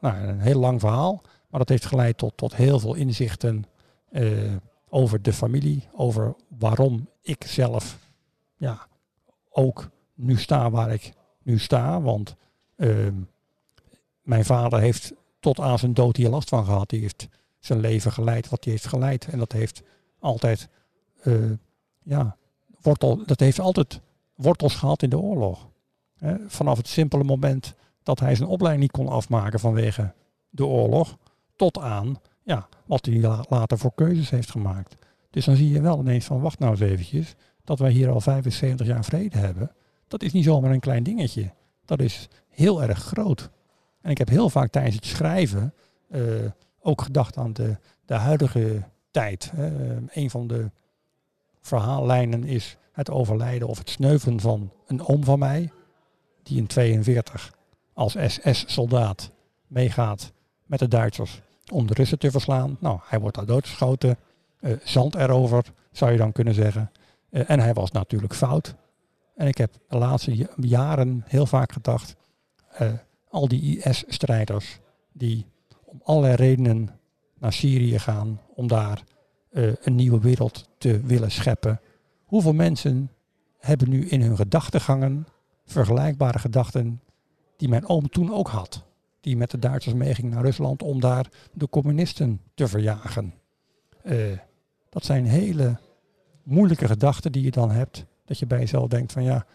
Nou, 0.00 0.16
een 0.16 0.40
heel 0.40 0.58
lang 0.58 0.80
verhaal, 0.80 1.22
maar 1.48 1.60
dat 1.60 1.68
heeft 1.68 1.86
geleid 1.86 2.18
tot, 2.18 2.36
tot 2.36 2.54
heel 2.54 2.78
veel 2.78 2.94
inzichten 2.94 3.64
uh, 4.10 4.56
over 4.88 5.22
de 5.22 5.32
familie, 5.32 5.88
over 5.92 6.34
waarom 6.58 7.08
ik 7.22 7.44
zelf 7.44 7.98
ja, 8.56 8.86
ook 9.50 9.90
nu 10.14 10.38
sta 10.38 10.70
waar 10.70 10.92
ik 10.92 11.12
nu 11.42 11.58
sta. 11.58 12.00
Want 12.00 12.36
uh, 12.76 13.08
mijn 14.22 14.44
vader 14.44 14.80
heeft 14.80 15.12
tot 15.40 15.60
aan 15.60 15.78
zijn 15.78 15.94
dood 15.94 16.16
hier 16.16 16.28
last 16.28 16.48
van 16.48 16.64
gehad. 16.64 16.88
Die 16.88 17.00
heeft 17.00 17.28
zijn 17.58 17.80
leven 17.80 18.12
geleid 18.12 18.48
wat 18.48 18.64
hij 18.64 18.72
heeft 18.72 18.86
geleid. 18.86 19.26
En 19.26 19.38
dat 19.38 19.52
heeft 19.52 19.82
altijd, 20.18 20.68
uh, 21.24 21.52
ja, 22.02 22.36
wortel, 22.80 23.24
dat 23.26 23.40
heeft 23.40 23.60
altijd 23.60 24.00
wortels 24.34 24.74
gehad 24.74 25.02
in 25.02 25.10
de 25.10 25.18
oorlog. 25.18 25.68
vanaf 26.46 26.76
het 26.76 26.88
simpele 26.88 27.24
moment 27.24 27.74
dat 28.02 28.20
hij 28.20 28.34
zijn 28.34 28.48
opleiding 28.48 28.82
niet 28.82 29.04
kon 29.04 29.14
afmaken 29.14 29.60
vanwege 29.60 30.12
de 30.50 30.66
oorlog, 30.66 31.16
tot 31.56 31.78
aan 31.78 32.16
ja, 32.42 32.68
wat 32.84 33.06
hij 33.06 33.44
later 33.48 33.78
voor 33.78 33.94
keuzes 33.94 34.30
heeft 34.30 34.50
gemaakt. 34.50 34.96
Dus 35.30 35.44
dan 35.44 35.56
zie 35.56 35.70
je 35.70 35.80
wel 35.80 35.98
ineens 35.98 36.24
van, 36.24 36.40
wacht 36.40 36.58
nou 36.58 36.70
eens 36.70 36.80
eventjes, 36.80 37.34
dat 37.64 37.78
wij 37.78 37.90
hier 37.90 38.10
al 38.10 38.20
75 38.20 38.86
jaar 38.86 39.04
vrede 39.04 39.38
hebben. 39.38 39.72
Dat 40.08 40.22
is 40.22 40.32
niet 40.32 40.44
zomaar 40.44 40.70
een 40.70 40.80
klein 40.80 41.02
dingetje. 41.02 41.52
Dat 41.84 42.00
is 42.00 42.28
heel 42.48 42.82
erg 42.82 42.98
groot. 42.98 43.50
En 44.00 44.10
ik 44.10 44.18
heb 44.18 44.28
heel 44.28 44.50
vaak 44.50 44.70
tijdens 44.70 44.94
het 44.94 45.04
schrijven 45.04 45.74
uh, 46.10 46.22
ook 46.80 47.02
gedacht 47.02 47.36
aan 47.36 47.52
de, 47.52 47.76
de 48.04 48.14
huidige 48.14 48.82
tijd. 49.16 49.52
Uh, 49.58 49.66
een 50.12 50.30
van 50.30 50.46
de 50.46 50.70
verhaallijnen 51.60 52.44
is 52.44 52.76
het 52.92 53.10
overlijden 53.10 53.68
of 53.68 53.78
het 53.78 53.90
sneuvelen 53.90 54.40
van 54.40 54.72
een 54.86 55.06
oom 55.06 55.24
van 55.24 55.38
mij, 55.38 55.70
die 56.42 56.56
in 56.56 56.66
42 56.66 57.52
als 57.92 58.16
SS-soldaat 58.26 59.32
meegaat 59.66 60.32
met 60.66 60.78
de 60.78 60.88
Duitsers 60.88 61.40
om 61.72 61.86
de 61.86 61.94
Russen 61.94 62.18
te 62.18 62.30
verslaan. 62.30 62.76
Nou, 62.80 62.98
hij 63.02 63.20
wordt 63.20 63.36
daar 63.36 63.46
doodgeschoten, 63.46 64.16
uh, 64.60 64.76
zand 64.84 65.14
erover, 65.14 65.64
zou 65.92 66.12
je 66.12 66.18
dan 66.18 66.32
kunnen 66.32 66.54
zeggen. 66.54 66.90
Uh, 67.30 67.50
en 67.50 67.60
hij 67.60 67.74
was 67.74 67.90
natuurlijk 67.90 68.34
fout. 68.34 68.74
En 69.34 69.46
ik 69.46 69.58
heb 69.58 69.72
de 69.88 69.98
laatste 69.98 70.48
jaren 70.56 71.24
heel 71.26 71.46
vaak 71.46 71.72
gedacht, 71.72 72.16
al 73.28 73.48
die 73.48 73.78
IS-strijders 73.78 74.78
die 75.12 75.46
om 75.84 76.00
allerlei 76.04 76.34
redenen 76.34 76.90
naar 77.38 77.52
Syrië 77.52 77.98
gaan 77.98 78.40
om 78.56 78.66
daar 78.66 79.04
uh, 79.50 79.72
een 79.82 79.94
nieuwe 79.94 80.20
wereld 80.20 80.68
te 80.78 81.00
willen 81.00 81.30
scheppen. 81.30 81.80
Hoeveel 82.24 82.52
mensen 82.52 83.10
hebben 83.58 83.88
nu 83.88 84.06
in 84.06 84.20
hun 84.20 84.36
gedachtegangen 84.36 85.26
vergelijkbare 85.64 86.38
gedachten 86.38 87.00
die 87.56 87.68
mijn 87.68 87.88
oom 87.88 88.08
toen 88.08 88.34
ook 88.34 88.48
had? 88.48 88.84
Die 89.20 89.36
met 89.36 89.50
de 89.50 89.58
Duitsers 89.58 89.94
meeging 89.94 90.30
naar 90.30 90.42
Rusland 90.42 90.82
om 90.82 91.00
daar 91.00 91.30
de 91.52 91.68
communisten 91.68 92.40
te 92.54 92.68
verjagen. 92.68 93.34
Uh, 94.04 94.38
dat 94.88 95.04
zijn 95.04 95.26
hele 95.26 95.78
moeilijke 96.42 96.86
gedachten 96.86 97.32
die 97.32 97.42
je 97.42 97.50
dan 97.50 97.70
hebt. 97.70 98.04
Dat 98.24 98.38
je 98.38 98.46
bij 98.46 98.58
jezelf 98.58 98.88
denkt 98.88 99.12
van 99.12 99.22
ja, 99.22 99.46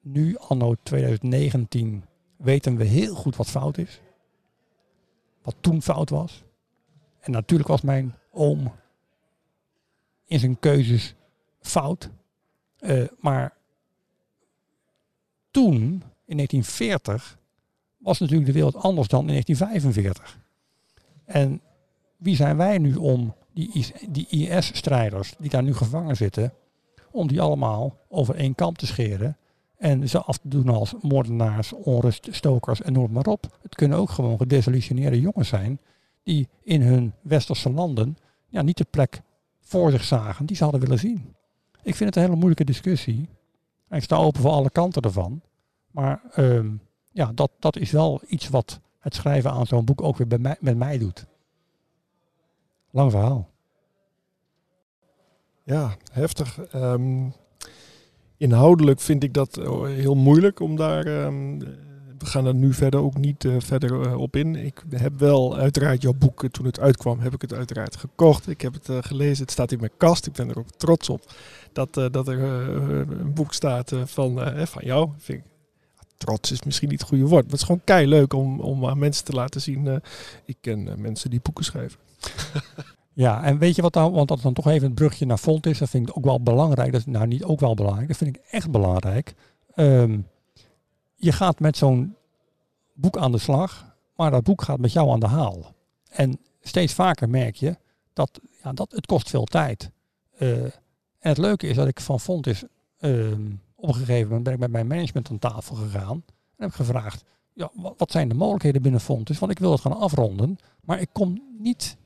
nu 0.00 0.36
anno 0.36 0.74
2019 0.82 2.04
weten 2.36 2.76
we 2.76 2.84
heel 2.84 3.14
goed 3.14 3.36
wat 3.36 3.50
fout 3.50 3.78
is. 3.78 4.00
Wat 5.42 5.54
toen 5.60 5.82
fout 5.82 6.10
was. 6.10 6.44
En 7.22 7.32
natuurlijk 7.32 7.68
was 7.68 7.80
mijn 7.80 8.14
oom 8.30 8.72
in 10.24 10.38
zijn 10.38 10.58
keuzes 10.58 11.14
fout. 11.60 12.10
Uh, 12.80 13.04
maar 13.18 13.56
toen, 15.50 15.74
in 16.24 16.36
1940, 16.36 17.38
was 17.98 18.18
natuurlijk 18.18 18.46
de 18.46 18.52
wereld 18.52 18.76
anders 18.76 19.08
dan 19.08 19.20
in 19.20 19.26
1945. 19.26 20.38
En 21.24 21.60
wie 22.16 22.36
zijn 22.36 22.56
wij 22.56 22.78
nu 22.78 22.94
om 22.94 23.34
die, 23.52 23.92
die 24.08 24.26
IS-strijders 24.28 25.34
die 25.38 25.50
daar 25.50 25.62
nu 25.62 25.74
gevangen 25.74 26.16
zitten, 26.16 26.52
om 27.10 27.28
die 27.28 27.40
allemaal 27.40 27.96
over 28.08 28.34
één 28.34 28.54
kamp 28.54 28.78
te 28.78 28.86
scheren 28.86 29.36
en 29.76 30.08
ze 30.08 30.22
af 30.22 30.38
te 30.38 30.48
doen 30.48 30.68
als 30.68 30.94
moordenaars, 31.00 31.72
onruststokers 31.72 32.82
en 32.82 32.92
noem 32.92 33.12
maar 33.12 33.26
op. 33.26 33.58
Het 33.62 33.74
kunnen 33.74 33.98
ook 33.98 34.10
gewoon 34.10 34.36
gedesillusioneerde 34.36 35.20
jongens 35.20 35.48
zijn 35.48 35.80
die 36.22 36.48
in 36.62 36.82
hun 36.82 37.12
westerse 37.20 37.70
landen 37.70 38.16
ja, 38.48 38.62
niet 38.62 38.76
de 38.76 38.86
plek 38.90 39.22
voor 39.60 39.90
zich 39.90 40.04
zagen 40.04 40.46
die 40.46 40.56
ze 40.56 40.62
hadden 40.62 40.80
willen 40.80 40.98
zien. 40.98 41.34
Ik 41.82 41.94
vind 41.94 42.08
het 42.08 42.16
een 42.16 42.22
hele 42.22 42.36
moeilijke 42.36 42.64
discussie. 42.64 43.28
ik 43.90 44.02
sta 44.02 44.16
open 44.16 44.40
voor 44.40 44.50
alle 44.50 44.70
kanten 44.70 45.02
ervan. 45.02 45.42
Maar 45.90 46.22
um, 46.36 46.80
ja, 47.10 47.32
dat, 47.34 47.50
dat 47.58 47.76
is 47.76 47.90
wel 47.90 48.20
iets 48.26 48.48
wat 48.48 48.80
het 48.98 49.14
schrijven 49.14 49.50
aan 49.50 49.66
zo'n 49.66 49.84
boek 49.84 50.02
ook 50.02 50.16
weer 50.16 50.26
bij 50.26 50.38
mij, 50.38 50.56
met 50.60 50.76
mij 50.76 50.98
doet. 50.98 51.26
Lang 52.90 53.10
verhaal. 53.10 53.50
Ja, 55.64 55.96
heftig. 56.12 56.74
Um, 56.74 57.32
inhoudelijk 58.36 59.00
vind 59.00 59.22
ik 59.22 59.34
dat 59.34 59.56
eh, 59.56 59.82
heel 59.82 60.14
moeilijk 60.14 60.60
om 60.60 60.76
daar. 60.76 61.06
Um, 61.06 61.58
we 62.22 62.28
gaan 62.28 62.46
er 62.46 62.54
nu 62.54 62.72
verder 62.72 63.00
ook 63.00 63.16
niet 63.16 63.44
uh, 63.44 63.54
verder 63.58 64.06
uh, 64.06 64.20
op 64.20 64.36
in. 64.36 64.56
Ik 64.56 64.84
heb 64.90 65.18
wel 65.18 65.56
uiteraard 65.56 66.02
jouw 66.02 66.14
boek, 66.14 66.48
toen 66.50 66.66
het 66.66 66.80
uitkwam, 66.80 67.20
heb 67.20 67.34
ik 67.34 67.40
het 67.40 67.52
uiteraard 67.52 67.96
gekocht. 67.96 68.48
Ik 68.48 68.60
heb 68.60 68.72
het 68.72 69.06
gelezen, 69.06 69.42
het 69.42 69.52
staat 69.52 69.72
in 69.72 69.78
mijn 69.78 69.90
kast. 69.96 70.26
Ik 70.26 70.32
ben 70.32 70.48
er 70.48 70.58
ook 70.58 70.70
trots 70.76 71.08
op 71.08 71.32
dat, 71.72 71.94
dat 71.94 72.28
er 72.28 72.42
een 72.42 73.32
boek 73.34 73.54
staat 73.54 73.92
van, 74.04 74.56
van 74.66 74.84
jou. 74.84 75.10
Vind 75.18 75.38
ik, 75.38 75.44
trots 76.16 76.52
is 76.52 76.62
misschien 76.62 76.88
niet 76.88 77.00
het 77.00 77.08
goede 77.08 77.24
woord, 77.24 77.42
maar 77.42 77.50
het 77.50 77.60
is 77.60 77.66
gewoon 77.66 77.84
kei 77.84 78.06
leuk 78.06 78.32
om, 78.32 78.60
om 78.60 78.86
aan 78.86 78.98
mensen 78.98 79.24
te 79.24 79.32
laten 79.32 79.60
zien. 79.60 80.02
ik 80.44 80.56
ken 80.60 80.94
mensen 81.00 81.30
die 81.30 81.40
boeken 81.42 81.64
schrijven. 81.64 81.98
Ja, 83.14 83.42
en 83.42 83.58
weet 83.58 83.76
je 83.76 83.82
wat 83.82 83.92
dan, 83.92 84.12
want 84.12 84.28
dat 84.28 84.42
dan 84.42 84.52
toch 84.52 84.66
even 84.66 84.86
het 84.86 84.94
brugje 84.94 85.26
naar 85.26 85.38
Font 85.38 85.66
is, 85.66 85.78
dat 85.78 85.88
vind 85.88 86.08
ik 86.08 86.16
ook 86.16 86.24
wel 86.24 86.42
belangrijk. 86.42 86.92
Dat 86.92 87.06
nou 87.06 87.26
niet 87.26 87.44
ook 87.44 87.60
wel 87.60 87.74
belangrijk, 87.74 88.08
dat 88.08 88.16
vind 88.16 88.36
ik 88.36 88.42
echt 88.50 88.70
belangrijk. 88.70 89.34
Um, 89.76 90.26
je 91.22 91.32
gaat 91.32 91.60
met 91.60 91.76
zo'n 91.76 92.16
boek 92.92 93.16
aan 93.16 93.32
de 93.32 93.38
slag, 93.38 93.96
maar 94.16 94.30
dat 94.30 94.42
boek 94.42 94.62
gaat 94.62 94.78
met 94.78 94.92
jou 94.92 95.10
aan 95.10 95.20
de 95.20 95.26
haal. 95.26 95.74
En 96.08 96.40
steeds 96.60 96.92
vaker 96.92 97.28
merk 97.28 97.56
je 97.56 97.76
dat, 98.12 98.40
ja, 98.62 98.72
dat 98.72 98.92
het 98.92 99.06
kost 99.06 99.30
veel 99.30 99.44
tijd. 99.44 99.90
Uh, 100.38 100.62
en 100.62 100.72
het 101.18 101.38
leuke 101.38 101.66
is 101.66 101.76
dat 101.76 101.88
ik 101.88 102.00
van 102.00 102.20
Font 102.20 102.46
is, 102.46 102.64
um, 103.00 103.60
op 103.74 103.88
een 103.88 103.94
gegeven 103.94 104.26
moment 104.26 104.44
ben 104.44 104.52
ik 104.52 104.58
met 104.58 104.70
mijn 104.70 104.86
management 104.86 105.30
aan 105.30 105.38
tafel 105.38 105.74
gegaan 105.74 106.24
en 106.56 106.64
heb 106.64 106.72
gevraagd, 106.72 107.24
ja, 107.52 107.70
wat, 107.74 108.10
zijn 108.10 108.28
de 108.28 108.34
mogelijkheden 108.34 108.82
binnen 108.82 109.00
Fontis? 109.00 109.38
Want 109.38 109.52
ik 109.52 109.58
wil 109.58 109.72
het 109.72 109.80
gaan 109.80 109.96
afronden, 109.96 110.56
maar 110.80 111.00
ik 111.00 111.08
kom 111.12 111.42
niet 111.58 111.96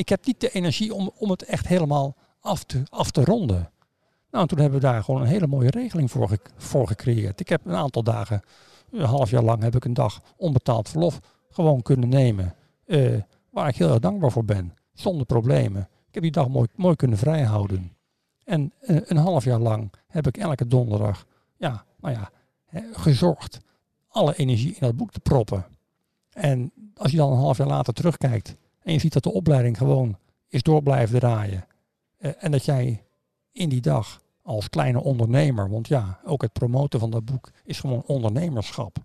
ik 0.00 0.08
heb 0.08 0.26
niet 0.26 0.40
de 0.40 0.50
energie 0.50 0.94
om, 0.94 1.10
om 1.16 1.30
het 1.30 1.42
echt 1.42 1.66
helemaal 1.66 2.16
af 2.40 2.64
te, 2.64 2.82
af 2.88 3.10
te 3.10 3.24
ronden. 3.24 3.70
Nou, 4.30 4.42
en 4.42 4.48
toen 4.48 4.58
hebben 4.58 4.80
we 4.80 4.86
daar 4.86 5.04
gewoon 5.04 5.20
een 5.20 5.26
hele 5.26 5.46
mooie 5.46 5.70
regeling 5.70 6.10
voor, 6.56 6.86
gecreëerd. 6.86 7.40
Ik 7.40 7.48
heb 7.48 7.60
een 7.64 7.74
aantal 7.74 8.02
dagen, 8.02 8.42
een 8.90 9.04
half 9.04 9.30
jaar 9.30 9.42
lang, 9.42 9.62
heb 9.62 9.76
ik 9.76 9.84
een 9.84 9.94
dag 9.94 10.20
onbetaald 10.36 10.88
verlof 10.88 11.20
gewoon 11.50 11.82
kunnen 11.82 12.08
nemen. 12.08 12.54
Uh, 12.86 13.20
waar 13.50 13.68
ik 13.68 13.76
heel 13.76 13.88
erg 13.88 13.98
dankbaar 13.98 14.32
voor 14.32 14.44
ben. 14.44 14.74
Zonder 14.92 15.26
problemen. 15.26 15.80
Ik 15.80 16.14
heb 16.14 16.22
die 16.22 16.32
dag 16.32 16.48
mooi, 16.48 16.68
mooi 16.74 16.96
kunnen 16.96 17.18
vrijhouden. 17.18 17.96
En 18.44 18.72
uh, 18.82 19.00
een 19.04 19.16
half 19.16 19.44
jaar 19.44 19.58
lang 19.58 19.92
heb 20.06 20.26
ik 20.26 20.36
elke 20.36 20.66
donderdag, 20.66 21.26
ja, 21.56 21.84
nou 22.00 22.14
ja, 22.14 22.30
gezorgd 22.92 23.60
alle 24.08 24.36
energie 24.36 24.70
in 24.70 24.80
dat 24.80 24.96
boek 24.96 25.12
te 25.12 25.20
proppen. 25.20 25.66
En 26.32 26.72
als 26.96 27.10
je 27.10 27.16
dan 27.16 27.32
een 27.32 27.38
half 27.38 27.56
jaar 27.56 27.66
later 27.66 27.92
terugkijkt, 27.92 28.56
en 28.82 28.92
je 28.92 28.98
ziet 28.98 29.12
dat 29.12 29.22
de 29.22 29.32
opleiding 29.32 29.78
gewoon 29.78 30.18
is 30.48 30.62
door 30.62 30.82
blijven 30.82 31.18
draaien. 31.18 31.66
Uh, 32.18 32.30
en 32.38 32.50
dat 32.50 32.64
jij 32.64 33.04
in 33.52 33.68
die 33.68 33.80
dag 33.80 34.20
als 34.42 34.68
kleine 34.70 35.00
ondernemer, 35.02 35.70
want 35.70 35.88
ja, 35.88 36.20
ook 36.24 36.42
het 36.42 36.52
promoten 36.52 37.00
van 37.00 37.10
dat 37.10 37.24
boek 37.24 37.50
is 37.64 37.80
gewoon 37.80 38.02
ondernemerschap. 38.06 38.96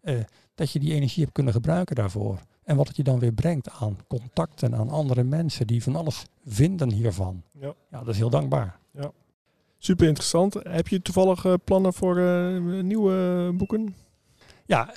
eh, 0.00 0.14
dat 0.54 0.72
je 0.72 0.78
die 0.78 0.94
energie 0.94 1.22
hebt 1.22 1.34
kunnen 1.34 1.52
gebruiken 1.52 1.96
daarvoor. 1.96 2.38
En 2.64 2.76
wat 2.76 2.88
het 2.88 2.96
je 2.96 3.02
dan 3.02 3.18
weer 3.18 3.32
brengt 3.32 3.70
aan 3.70 3.98
contacten, 4.08 4.74
aan 4.74 4.90
andere 4.90 5.22
mensen 5.22 5.66
die 5.66 5.82
van 5.82 5.96
alles 5.96 6.24
vinden 6.46 6.90
hiervan. 6.90 7.42
Ja. 7.60 7.74
ja 7.90 7.98
dat 7.98 8.08
is 8.08 8.16
heel 8.16 8.30
dankbaar. 8.30 8.78
Super 9.78 10.06
interessant. 10.06 10.54
Heb 10.54 10.88
je 10.88 11.02
toevallig 11.02 11.44
eh, 11.44 11.54
plannen 11.64 11.92
voor 11.92 12.18
eh, 12.18 12.82
nieuwe 12.82 13.50
boeken? 13.54 13.94
Ja, 14.66 14.94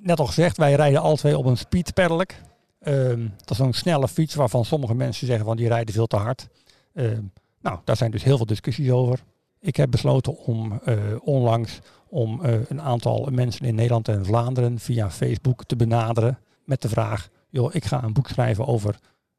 net 0.00 0.20
al 0.20 0.26
gezegd, 0.26 0.56
wij 0.56 0.74
rijden 0.74 1.00
alle 1.00 1.16
twee 1.16 1.38
op 1.38 1.44
een 1.44 1.56
speed 1.56 1.94
pedelec. 1.94 2.40
Ehm, 2.80 3.28
dat 3.36 3.50
is 3.50 3.58
een 3.58 3.72
snelle 3.72 4.08
fiets 4.08 4.34
waarvan 4.34 4.64
sommige 4.64 4.94
mensen 4.94 5.26
zeggen 5.26 5.44
van 5.44 5.56
die 5.56 5.68
rijden 5.68 5.94
veel 5.94 6.06
te 6.06 6.16
hard. 6.16 6.48
Nou, 7.64 7.78
daar 7.84 7.96
zijn 7.96 8.10
dus 8.10 8.24
heel 8.24 8.36
veel 8.36 8.46
discussies 8.46 8.90
over. 8.90 9.24
Ik 9.60 9.76
heb 9.76 9.90
besloten 9.90 10.36
om 10.36 10.80
eh, 10.84 10.96
onlangs 11.20 11.80
om 12.08 12.44
eh, 12.44 12.70
een 12.70 12.80
aantal 12.80 13.28
mensen 13.32 13.66
in 13.66 13.74
Nederland 13.74 14.08
en 14.08 14.24
Vlaanderen 14.24 14.78
via 14.78 15.10
Facebook 15.10 15.64
te 15.64 15.76
benaderen 15.76 16.38
met 16.64 16.82
de 16.82 16.88
vraag, 16.88 17.28
joh, 17.48 17.74
ik 17.74 17.84
ga 17.84 18.02
een 18.02 18.12
boek 18.12 18.28
schrijven 18.28 18.66
over 18.66 18.98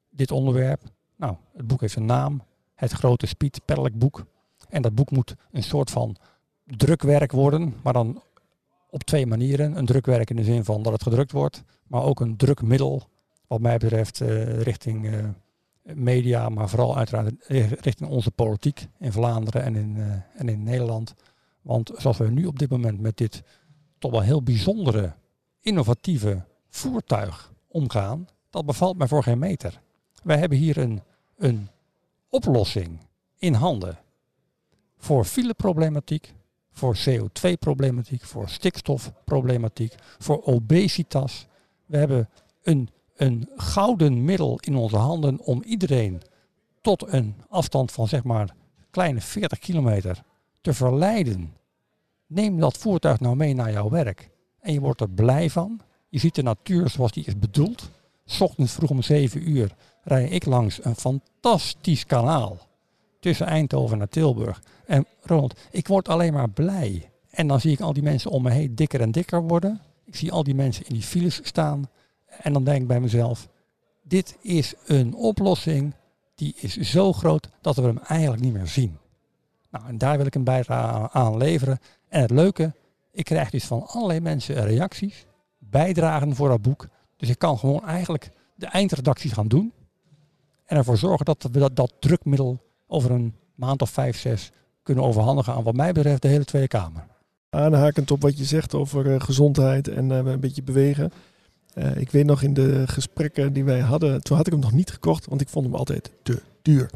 dit 0.09 0.31
onderwerp. 0.31 0.81
Nou, 1.15 1.35
het 1.55 1.67
boek 1.67 1.81
heeft 1.81 1.95
een 1.95 2.05
naam, 2.05 2.43
het 2.75 2.91
grote 2.91 3.25
Speed 3.25 3.61
boek. 3.93 4.25
En 4.69 4.81
dat 4.81 4.95
boek 4.95 5.11
moet 5.11 5.35
een 5.51 5.63
soort 5.63 5.91
van 5.91 6.15
drukwerk 6.63 7.31
worden, 7.31 7.75
maar 7.83 7.93
dan 7.93 8.21
op 8.89 9.03
twee 9.03 9.25
manieren. 9.25 9.77
Een 9.77 9.85
drukwerk 9.85 10.29
in 10.29 10.35
de 10.35 10.43
zin 10.43 10.63
van 10.63 10.83
dat 10.83 10.93
het 10.93 11.03
gedrukt 11.03 11.31
wordt, 11.31 11.63
maar 11.87 12.03
ook 12.03 12.19
een 12.19 12.37
drukmiddel, 12.37 13.03
wat 13.47 13.61
mij 13.61 13.77
betreft, 13.77 14.21
eh, 14.21 14.61
richting 14.61 15.33
media, 15.93 16.49
maar 16.49 16.69
vooral 16.69 16.97
uiteraard 16.97 17.33
richting 17.81 18.09
onze 18.09 18.31
politiek 18.31 18.87
in 18.99 19.11
Vlaanderen 19.11 19.63
en 19.63 19.75
in, 19.75 19.95
eh, 19.97 20.39
en 20.41 20.49
in 20.49 20.63
Nederland. 20.63 21.13
Want 21.61 21.91
zoals 21.95 22.17
we 22.17 22.29
nu 22.29 22.45
op 22.45 22.59
dit 22.59 22.69
moment 22.69 22.99
met 22.99 23.17
dit 23.17 23.43
toch 23.97 24.11
wel 24.11 24.21
heel 24.21 24.43
bijzondere, 24.43 25.13
innovatieve 25.61 26.45
voertuig 26.69 27.53
omgaan, 27.67 28.27
dat 28.49 28.65
bevalt 28.65 28.97
mij 28.97 29.07
voor 29.07 29.23
geen 29.23 29.39
meter. 29.39 29.81
Wij 30.23 30.37
hebben 30.37 30.57
hier 30.57 30.77
een, 30.77 31.01
een 31.37 31.69
oplossing 32.29 32.99
in 33.37 33.53
handen 33.53 33.97
voor 34.97 35.25
fileproblematiek, 35.25 36.33
voor 36.71 36.97
CO2-problematiek, 36.97 38.23
voor 38.23 38.49
stikstofproblematiek, 38.49 39.95
voor 40.17 40.43
obesitas. 40.43 41.47
We 41.85 41.97
hebben 41.97 42.29
een, 42.63 42.89
een 43.15 43.49
gouden 43.55 44.23
middel 44.23 44.59
in 44.59 44.75
onze 44.75 44.97
handen 44.97 45.39
om 45.39 45.63
iedereen 45.63 46.21
tot 46.81 47.13
een 47.13 47.35
afstand 47.49 47.91
van 47.91 48.07
zeg 48.07 48.23
maar 48.23 48.55
kleine 48.89 49.21
40 49.21 49.59
kilometer 49.59 50.23
te 50.61 50.73
verleiden. 50.73 51.53
Neem 52.27 52.59
dat 52.59 52.77
voertuig 52.77 53.19
nou 53.19 53.35
mee 53.35 53.53
naar 53.53 53.71
jouw 53.71 53.89
werk 53.89 54.29
en 54.59 54.73
je 54.73 54.79
wordt 54.79 55.01
er 55.01 55.09
blij 55.09 55.49
van. 55.49 55.79
Je 56.09 56.19
ziet 56.19 56.35
de 56.35 56.43
natuur 56.43 56.89
zoals 56.89 57.11
die 57.11 57.25
is 57.25 57.39
bedoeld. 57.39 57.89
Ochtends 58.39 58.71
vroeg 58.71 58.89
om 58.89 59.01
7 59.01 59.49
uur 59.49 59.75
rij 60.03 60.27
ik 60.27 60.45
langs 60.45 60.85
een 60.85 60.95
fantastisch 60.95 62.05
kanaal 62.05 62.57
tussen 63.19 63.45
Eindhoven 63.45 63.97
naar 63.97 64.09
Tilburg. 64.09 64.61
En 64.85 65.05
Ronald, 65.21 65.59
ik 65.71 65.87
word 65.87 66.07
alleen 66.07 66.33
maar 66.33 66.49
blij. 66.49 67.09
En 67.29 67.47
dan 67.47 67.59
zie 67.59 67.71
ik 67.71 67.79
al 67.79 67.93
die 67.93 68.03
mensen 68.03 68.31
om 68.31 68.43
me 68.43 68.51
heen 68.51 68.75
dikker 68.75 69.01
en 69.01 69.11
dikker 69.11 69.41
worden. 69.41 69.81
Ik 70.05 70.15
zie 70.15 70.31
al 70.31 70.43
die 70.43 70.55
mensen 70.55 70.85
in 70.85 70.93
die 70.93 71.03
files 71.03 71.39
staan. 71.43 71.89
En 72.41 72.53
dan 72.53 72.63
denk 72.63 72.81
ik 72.81 72.87
bij 72.87 72.99
mezelf, 72.99 73.47
dit 74.03 74.37
is 74.41 74.73
een 74.85 75.13
oplossing 75.13 75.93
die 76.35 76.55
is 76.59 76.77
zo 76.77 77.13
groot 77.13 77.49
dat 77.61 77.75
we 77.75 77.81
hem 77.81 77.99
eigenlijk 78.07 78.41
niet 78.41 78.53
meer 78.53 78.67
zien. 78.67 78.97
Nou, 79.71 79.87
en 79.87 79.97
daar 79.97 80.17
wil 80.17 80.25
ik 80.25 80.35
een 80.35 80.43
bijdrage 80.43 81.11
aan 81.11 81.37
leveren. 81.37 81.79
En 82.07 82.21
het 82.21 82.31
leuke, 82.31 82.73
ik 83.11 83.25
krijg 83.25 83.49
dus 83.49 83.65
van 83.65 83.87
allerlei 83.87 84.19
mensen 84.19 84.65
reacties, 84.65 85.25
bijdragen 85.57 86.35
voor 86.35 86.49
dat 86.49 86.61
boek. 86.61 86.87
Dus 87.17 87.29
ik 87.29 87.39
kan 87.39 87.57
gewoon 87.57 87.85
eigenlijk 87.85 88.29
de 88.55 88.65
eindredactie 88.65 89.31
gaan 89.31 89.47
doen. 89.47 89.73
En 90.65 90.77
ervoor 90.77 90.97
zorgen 90.97 91.25
dat 91.25 91.47
we 91.51 91.59
dat, 91.59 91.75
dat 91.75 91.93
drukmiddel 91.99 92.59
over 92.87 93.11
een 93.11 93.35
maand 93.55 93.81
of 93.81 93.89
vijf, 93.89 94.17
zes 94.17 94.51
kunnen 94.83 95.03
overhandigen 95.03 95.53
aan 95.53 95.63
wat 95.63 95.75
mij 95.75 95.91
betreft 95.91 96.21
de 96.21 96.27
hele 96.27 96.45
Tweede 96.45 96.67
Kamer. 96.67 97.07
Aanhakend 97.49 98.11
op 98.11 98.21
wat 98.21 98.37
je 98.37 98.43
zegt 98.43 98.73
over 98.73 99.13
eh, 99.13 99.19
gezondheid 99.19 99.87
en 99.87 100.11
eh, 100.11 100.17
een 100.17 100.39
beetje 100.39 100.63
bewegen. 100.63 101.11
Eh, 101.75 101.97
ik 101.97 102.11
weet 102.11 102.25
nog 102.25 102.41
in 102.41 102.53
de 102.53 102.83
gesprekken 102.85 103.53
die 103.53 103.63
wij 103.63 103.79
hadden, 103.79 104.21
toen 104.21 104.37
had 104.37 104.45
ik 104.45 104.51
hem 104.51 104.61
nog 104.61 104.71
niet 104.71 104.91
gekocht, 104.91 105.25
want 105.25 105.41
ik 105.41 105.49
vond 105.49 105.65
hem 105.65 105.75
altijd 105.75 106.11
te 106.23 106.41
duur. 106.61 106.89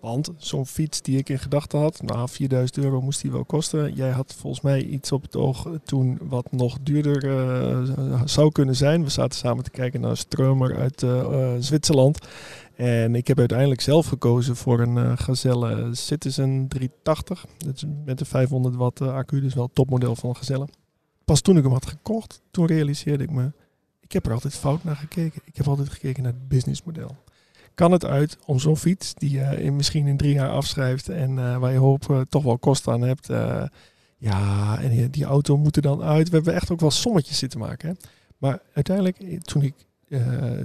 Want 0.00 0.30
zo'n 0.36 0.66
fiets 0.66 1.02
die 1.02 1.18
ik 1.18 1.28
in 1.28 1.38
gedachten 1.38 1.78
had, 1.78 2.02
nou 2.02 2.28
4000 2.28 2.84
euro 2.84 3.00
moest 3.00 3.20
die 3.20 3.30
wel 3.30 3.44
kosten. 3.44 3.94
Jij 3.94 4.10
had 4.10 4.34
volgens 4.38 4.62
mij 4.62 4.82
iets 4.82 5.12
op 5.12 5.22
het 5.22 5.36
oog 5.36 5.68
toen 5.84 6.18
wat 6.22 6.52
nog 6.52 6.78
duurder 6.82 7.30
eh, 7.30 8.22
zou 8.24 8.52
kunnen 8.52 8.76
zijn. 8.76 9.02
We 9.02 9.10
zaten 9.10 9.38
samen 9.38 9.64
te 9.64 9.70
kijken 9.70 10.00
naar 10.00 10.10
een 10.10 10.16
stromer 10.16 10.76
uit 10.76 11.02
eh, 11.02 11.54
Zwitserland. 11.58 12.18
En 12.74 13.14
ik 13.14 13.26
heb 13.26 13.38
uiteindelijk 13.38 13.80
zelf 13.80 14.06
gekozen 14.06 14.56
voor 14.56 14.80
een 14.80 15.18
Gazelle 15.18 15.88
Citizen 15.92 16.68
380. 16.68 17.46
Dat 17.58 17.74
is 17.76 17.84
met 18.04 18.20
een 18.20 18.26
500 18.26 18.74
watt 18.74 19.00
accu, 19.00 19.40
dus 19.40 19.54
wel 19.54 19.64
het 19.64 19.74
topmodel 19.74 20.16
van 20.16 20.36
Gazelle. 20.36 20.68
Pas 21.24 21.40
toen 21.40 21.56
ik 21.56 21.62
hem 21.62 21.72
had 21.72 21.86
gekocht, 21.86 22.42
toen 22.50 22.66
realiseerde 22.66 23.24
ik 23.24 23.30
me, 23.30 23.52
ik 24.06 24.12
heb 24.12 24.26
er 24.26 24.32
altijd 24.32 24.54
fout 24.54 24.84
naar 24.84 24.96
gekeken. 24.96 25.40
Ik 25.44 25.56
heb 25.56 25.68
altijd 25.68 25.88
gekeken 25.88 26.22
naar 26.22 26.32
het 26.32 26.48
businessmodel. 26.48 27.16
Kan 27.74 27.92
het 27.92 28.04
uit 28.04 28.38
om 28.44 28.58
zo'n 28.58 28.76
fiets, 28.76 29.14
die 29.14 29.30
je 29.30 29.62
in, 29.62 29.76
misschien 29.76 30.06
in 30.06 30.16
drie 30.16 30.32
jaar 30.32 30.50
afschrijft 30.50 31.08
en 31.08 31.38
eh, 31.38 31.56
waar 31.56 31.72
je 31.72 31.78
hoop 31.78 32.10
eh, 32.10 32.20
toch 32.20 32.42
wel 32.42 32.58
kosten 32.58 32.92
aan 32.92 33.00
hebt. 33.00 33.30
eh, 33.30 33.62
ja, 34.18 34.78
en 34.80 35.10
die, 35.10 35.24
auto 35.24 35.56
moet 35.56 35.76
er 35.76 35.82
dan 35.82 36.02
uit. 36.02 36.28
We 36.28 36.34
hebben 36.36 36.54
echt 36.54 36.70
ook 36.70 36.80
wel 36.80 36.90
sommetjes 36.90 37.38
zitten 37.38 37.60
maken. 37.60 37.88
Hè? 37.88 37.94
Maar 38.38 38.60
uiteindelijk, 38.72 39.44
toen 39.44 39.62
ik 39.62 39.74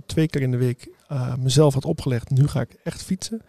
twee 0.05 0.27
keer 0.27 0.41
in 0.41 0.51
de 0.51 0.57
week 0.57 0.89
mezelf 1.39 1.73
had 1.73 1.85
opgelegd, 1.85 2.29
nu 2.29 2.47
ga 2.47 2.61
ik 2.61 2.75
echt 2.83 3.03
fietsen. 3.03 3.41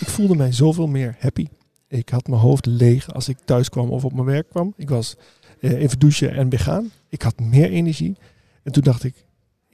Ik 0.00 0.08
voelde 0.08 0.36
mij 0.36 0.52
zoveel 0.52 0.86
meer 0.86 1.16
happy. 1.18 1.46
Ik 1.88 2.08
had 2.08 2.26
mijn 2.26 2.40
hoofd 2.40 2.66
leeg 2.66 3.12
als 3.14 3.28
ik 3.28 3.38
thuis 3.44 3.68
kwam 3.68 3.90
of 3.90 4.04
op 4.04 4.12
mijn 4.12 4.26
werk 4.26 4.48
kwam. 4.48 4.72
Ik 4.76 4.88
was 4.88 5.16
even 5.60 5.98
douchen 5.98 6.30
en 6.30 6.48
weer 6.48 6.60
gaan. 6.60 6.90
Ik 7.08 7.22
had 7.22 7.40
meer 7.40 7.70
energie. 7.70 8.16
En 8.62 8.72
toen 8.72 8.82
dacht 8.82 9.04
ik, 9.04 9.14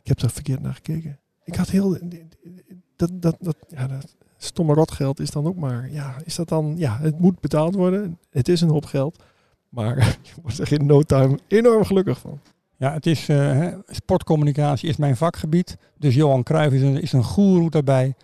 ik 0.04 0.10
heb 0.10 0.20
er 0.20 0.30
verkeerd 0.30 0.60
naar 0.60 0.74
gekeken. 0.74 1.18
Ik 1.44 1.54
had 1.54 1.70
heel... 1.70 1.98
Dat, 2.96 3.10
dat, 3.12 3.36
dat, 3.40 3.56
ja, 3.68 3.86
dat 3.86 4.16
stomme 4.36 4.74
rotgeld 4.74 5.20
is 5.20 5.30
dan 5.30 5.46
ook 5.46 5.56
maar... 5.56 5.90
Ja, 5.90 6.16
is 6.24 6.34
dat 6.34 6.48
dan... 6.48 6.74
Ja, 6.76 6.98
het 6.98 7.18
moet 7.18 7.40
betaald 7.40 7.74
worden. 7.74 8.18
Het 8.30 8.48
is 8.48 8.60
een 8.60 8.68
hoop 8.68 8.84
geld. 8.84 9.22
Maar 9.68 9.96
je 10.22 10.32
wordt 10.42 10.58
er 10.58 10.72
in 10.72 10.86
no 10.86 11.02
time 11.02 11.38
enorm 11.48 11.84
gelukkig 11.84 12.18
van. 12.18 12.40
Ja, 12.76 12.92
het 12.92 13.06
is, 13.06 13.28
eh, 13.28 13.66
sportcommunicatie 13.86 14.88
is 14.88 14.96
mijn 14.96 15.16
vakgebied. 15.16 15.76
Dus 15.98 16.14
Johan 16.14 16.42
Cruijff 16.42 16.74
is 16.74 16.82
een, 16.82 17.00
is 17.00 17.12
een 17.12 17.24
goeroe 17.24 17.70
daarbij. 17.70 18.14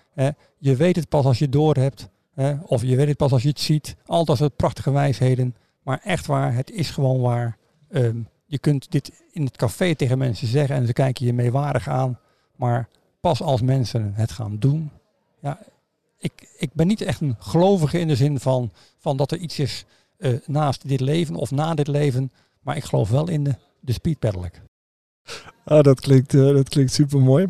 Je 0.59 0.77
weet 0.77 0.97
het 0.97 1.09
pas 1.09 1.25
als 1.25 1.39
je 1.39 1.45
het 1.45 1.53
door 1.53 1.75
hebt. 1.75 2.09
Hè. 2.35 2.55
Of 2.63 2.83
je 2.83 2.97
weet 2.97 3.09
het 3.09 3.17
pas 3.17 3.33
als 3.33 3.43
je 3.43 3.49
het 3.49 3.61
ziet. 3.61 3.97
Als 4.05 4.39
het 4.39 4.57
prachtige 4.57 4.91
wijsheden. 4.91 5.55
Maar 5.83 6.01
echt 6.05 6.27
waar, 6.27 6.55
het 6.55 6.71
is 6.71 6.91
gewoon 6.91 7.21
waar. 7.21 7.57
Ehm, 7.89 8.17
je 8.51 8.59
kunt 8.59 8.91
dit 8.91 9.13
in 9.33 9.45
het 9.45 9.57
café 9.57 9.95
tegen 9.95 10.19
mensen 10.19 10.49
zeggen 10.49 10.77
en 10.77 10.87
ze 10.87 10.93
kijken 10.93 11.27
je 11.27 11.33
meewarig 11.33 11.89
aan. 11.89 12.19
Maar 12.57 12.89
pas 13.21 13.43
als 13.43 13.61
mensen 13.61 14.13
het 14.15 14.31
gaan 14.31 14.59
doen. 14.59 14.91
Ja, 15.41 15.59
ik, 16.19 16.33
ik 16.59 16.71
ben 16.73 16.87
niet 16.87 17.01
echt 17.01 17.21
een 17.21 17.37
gelovige 17.39 17.99
in 17.99 18.09
de 18.09 18.17
zin 18.17 18.41
van, 18.41 18.71
van 18.99 19.17
dat 19.17 19.31
er 19.31 19.39
iets 19.39 19.59
is 19.59 19.85
eh, 20.17 20.33
naast 20.47 20.89
dit 20.89 21.01
leven 21.01 21.35
of 21.35 21.51
na 21.51 21.75
dit 21.75 21.87
leven. 21.87 22.33
Maar 22.61 22.77
ik 22.77 22.85
geloof 22.85 23.11
wel 23.11 23.29
in 23.29 23.45
de, 23.45 23.55
de 23.81 23.93
speed. 23.93 24.19
Ah, 25.65 25.83
dat 25.83 26.01
klinkt, 26.01 26.35
eh, 26.35 26.47
dat 26.47 26.69
klinkt 26.69 26.93
super 26.93 27.21
mooi. 27.21 27.47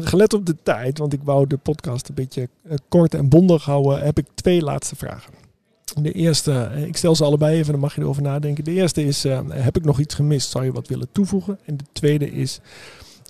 gelet 0.00 0.34
op 0.34 0.46
de 0.46 0.56
tijd, 0.62 0.98
want 0.98 1.12
ik 1.12 1.22
wou 1.22 1.46
de 1.46 1.56
podcast 1.56 2.08
een 2.08 2.14
beetje 2.14 2.48
eh, 2.62 2.76
kort 2.88 3.14
en 3.14 3.28
bondig 3.28 3.64
houden, 3.64 4.04
heb 4.04 4.18
ik 4.18 4.26
twee 4.34 4.62
laatste 4.62 4.96
vragen. 4.96 5.45
De 5.94 6.12
eerste, 6.12 6.52
eh, 6.52 6.86
ik 6.86 6.96
stel 6.96 7.16
ze 7.16 7.24
allebei 7.24 7.56
even, 7.56 7.72
dan 7.72 7.80
mag 7.80 7.94
je 7.94 8.00
erover 8.00 8.22
nadenken. 8.22 8.64
De 8.64 8.72
eerste 8.72 9.04
is, 9.04 9.24
eh, 9.24 9.40
heb 9.48 9.76
ik 9.76 9.84
nog 9.84 10.00
iets 10.00 10.14
gemist? 10.14 10.50
Zou 10.50 10.64
je 10.64 10.72
wat 10.72 10.88
willen 10.88 11.12
toevoegen? 11.12 11.58
En 11.64 11.76
de 11.76 11.84
tweede 11.92 12.30
is, 12.30 12.60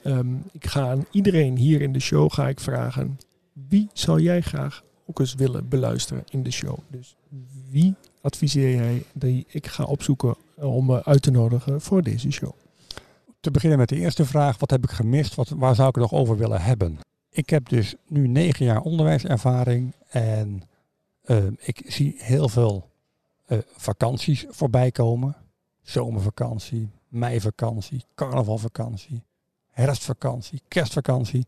ehm, 0.03 0.35
ik 0.53 0.66
ga 0.66 0.90
aan 0.90 1.07
iedereen 1.11 1.57
hier 1.57 1.81
in 1.81 1.92
de 1.92 2.01
show 2.01 2.33
ga 2.33 2.49
ik 2.49 2.61
vragen, 2.61 3.19
wie 3.69 3.88
zou 3.92 4.21
jij 4.21 4.40
graag 4.40 4.85
ook 5.07 5.19
eens 5.19 5.35
willen 5.35 5.69
beluisteren 5.69 6.25
in 6.31 6.42
de 6.42 6.51
show? 6.51 6.79
Dus 6.90 7.16
wie 7.71 7.95
adviseer 8.21 8.75
jij 8.75 9.03
die 9.12 9.47
ik 9.49 9.66
ga 9.66 9.85
opzoeken 9.85 10.37
om 10.57 10.90
eh, 10.90 10.99
uit 11.03 11.23
te 11.23 11.31
nodigen 11.31 11.81
voor 11.81 12.03
deze 12.03 12.31
show? 12.31 12.53
Te 13.40 13.51
beginnen 13.51 13.79
met 13.79 13.88
de 13.88 13.97
eerste 13.97 14.25
vraag, 14.25 14.59
wat 14.59 14.71
heb 14.71 14.85
ik 14.85 14.90
gemist? 14.90 15.35
Wat, 15.35 15.49
waar 15.49 15.75
zou 15.75 15.88
ik 15.88 15.95
het 15.95 16.11
nog 16.11 16.21
over 16.21 16.37
willen 16.37 16.61
hebben? 16.61 16.99
Ik 17.31 17.51
heb 17.51 17.69
dus 17.69 17.95
nu 18.09 18.29
negen 18.29 18.64
jaar 18.64 18.81
onderwijservaring 18.81 19.92
en 20.09 20.62
eh, 21.27 21.47
ik 21.59 21.83
zie 21.87 22.15
heel 22.19 22.49
veel 22.49 22.91
eh, 23.47 23.59
vakanties 23.77 24.45
voorbij 24.49 24.91
komen. 24.91 25.37
Zomervakantie, 25.83 26.91
meivakantie, 27.09 28.05
carnavalvakantie, 28.15 29.23
herfstvakantie, 29.71 30.62
kerstvakantie. 30.69 31.47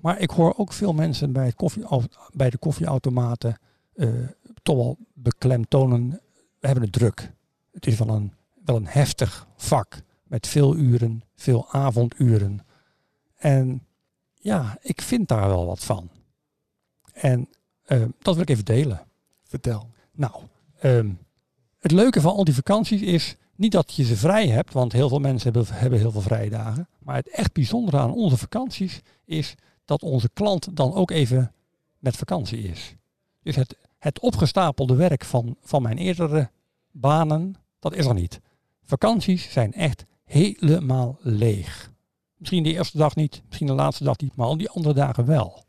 Maar 0.00 0.20
ik 0.20 0.30
hoor 0.30 0.54
ook 0.56 0.72
veel 0.72 0.92
mensen 0.92 1.32
bij, 1.32 1.44
het 1.46 1.54
koffie, 1.54 1.84
bij 2.32 2.50
de 2.50 2.58
koffieautomaten 2.58 3.58
eh, 3.94 4.08
toch 4.62 4.76
wel 4.76 4.96
beklemtonen, 5.14 6.10
we 6.58 6.66
hebben 6.66 6.84
het 6.84 6.92
druk. 6.92 7.32
Het 7.72 7.86
is 7.86 7.98
wel 7.98 8.08
een, 8.08 8.32
wel 8.64 8.76
een 8.76 8.86
heftig 8.86 9.46
vak 9.56 10.02
met 10.22 10.46
veel 10.46 10.76
uren, 10.76 11.22
veel 11.34 11.72
avonduren. 11.72 12.66
En 13.36 13.86
ja, 14.34 14.78
ik 14.80 15.02
vind 15.02 15.28
daar 15.28 15.48
wel 15.48 15.66
wat 15.66 15.84
van. 15.84 16.10
En 17.12 17.48
uh, 17.86 18.04
dat 18.18 18.34
wil 18.34 18.42
ik 18.42 18.50
even 18.50 18.64
delen. 18.64 19.05
Vertel. 19.46 19.90
Nou, 20.12 20.32
ehm, 20.78 21.10
het 21.78 21.90
leuke 21.90 22.20
van 22.20 22.34
al 22.34 22.44
die 22.44 22.54
vakanties 22.54 23.00
is 23.00 23.36
niet 23.54 23.72
dat 23.72 23.94
je 23.94 24.04
ze 24.04 24.16
vrij 24.16 24.48
hebt, 24.48 24.72
want 24.72 24.92
heel 24.92 25.08
veel 25.08 25.18
mensen 25.18 25.52
hebben, 25.52 25.74
hebben 25.74 25.98
heel 25.98 26.10
veel 26.10 26.20
vrije 26.20 26.50
dagen. 26.50 26.88
Maar 26.98 27.16
het 27.16 27.28
echt 27.28 27.52
bijzondere 27.52 27.98
aan 27.98 28.14
onze 28.14 28.36
vakanties 28.36 29.00
is 29.24 29.54
dat 29.84 30.02
onze 30.02 30.30
klant 30.32 30.76
dan 30.76 30.94
ook 30.94 31.10
even 31.10 31.52
met 31.98 32.16
vakantie 32.16 32.58
is. 32.58 32.94
Dus 33.42 33.56
het, 33.56 33.76
het 33.98 34.20
opgestapelde 34.20 34.94
werk 34.94 35.24
van, 35.24 35.56
van 35.60 35.82
mijn 35.82 35.98
eerdere 35.98 36.50
banen, 36.90 37.54
dat 37.78 37.94
is 37.94 38.06
er 38.06 38.14
niet. 38.14 38.40
Vakanties 38.82 39.52
zijn 39.52 39.72
echt 39.72 40.04
helemaal 40.24 41.18
leeg. 41.20 41.90
Misschien 42.36 42.62
de 42.62 42.72
eerste 42.72 42.98
dag 42.98 43.14
niet, 43.16 43.42
misschien 43.46 43.66
de 43.66 43.72
laatste 43.72 44.04
dag 44.04 44.18
niet, 44.18 44.36
maar 44.36 44.46
al 44.46 44.56
die 44.56 44.70
andere 44.70 44.94
dagen 44.94 45.26
wel. 45.26 45.64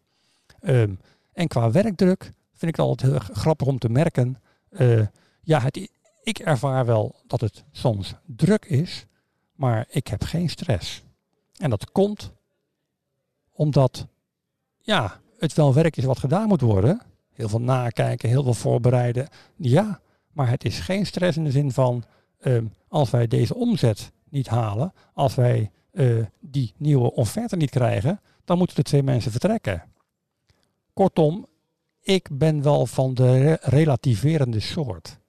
Ehm, 0.59 0.93
en 1.33 1.47
qua 1.47 1.71
werkdruk 1.71 2.31
vind 2.57 2.71
ik 2.71 2.79
altijd 2.79 3.11
heel 3.11 3.35
grappig 3.35 3.67
om 3.67 3.79
te 3.79 3.89
merken. 3.89 4.41
Uh, 4.69 5.05
ja, 5.41 5.59
het, 5.61 5.89
ik 6.23 6.39
ervaar 6.39 6.85
wel 6.85 7.15
dat 7.27 7.41
het 7.41 7.63
soms 7.71 8.15
druk 8.25 8.65
is, 8.65 9.05
maar 9.55 9.85
ik 9.89 10.07
heb 10.07 10.23
geen 10.23 10.49
stress. 10.49 11.03
En 11.55 11.69
dat 11.69 11.91
komt 11.91 12.33
omdat 13.51 14.07
ja, 14.81 15.19
het 15.37 15.53
wel 15.53 15.73
werk 15.73 15.97
is 15.97 16.03
wat 16.03 16.19
gedaan 16.19 16.47
moet 16.47 16.61
worden. 16.61 17.01
Heel 17.33 17.49
veel 17.49 17.61
nakijken, 17.61 18.29
heel 18.29 18.43
veel 18.43 18.53
voorbereiden. 18.53 19.27
Ja, 19.55 19.99
maar 20.31 20.49
het 20.49 20.65
is 20.65 20.79
geen 20.79 21.05
stress 21.05 21.37
in 21.37 21.43
de 21.43 21.51
zin 21.51 21.71
van 21.71 22.03
ehm, 22.39 22.65
als 22.87 23.09
wij 23.09 23.27
deze 23.27 23.55
omzet 23.55 24.11
niet 24.29 24.47
halen, 24.47 24.93
als 25.13 25.35
wij 25.35 25.71
uh, 25.91 26.25
die 26.39 26.73
nieuwe 26.77 27.13
offerte 27.13 27.55
niet 27.55 27.69
krijgen, 27.69 28.21
dan 28.45 28.57
moeten 28.57 28.75
de 28.75 28.81
twee 28.81 29.03
mensen 29.03 29.31
vertrekken. 29.31 29.83
Kortom, 30.93 31.47
ik 32.07 32.29
ben 32.31 32.61
wel 32.61 32.85
van 32.85 33.13
de 33.13 33.57
relativerende 33.61 34.59
soort. 34.59 35.19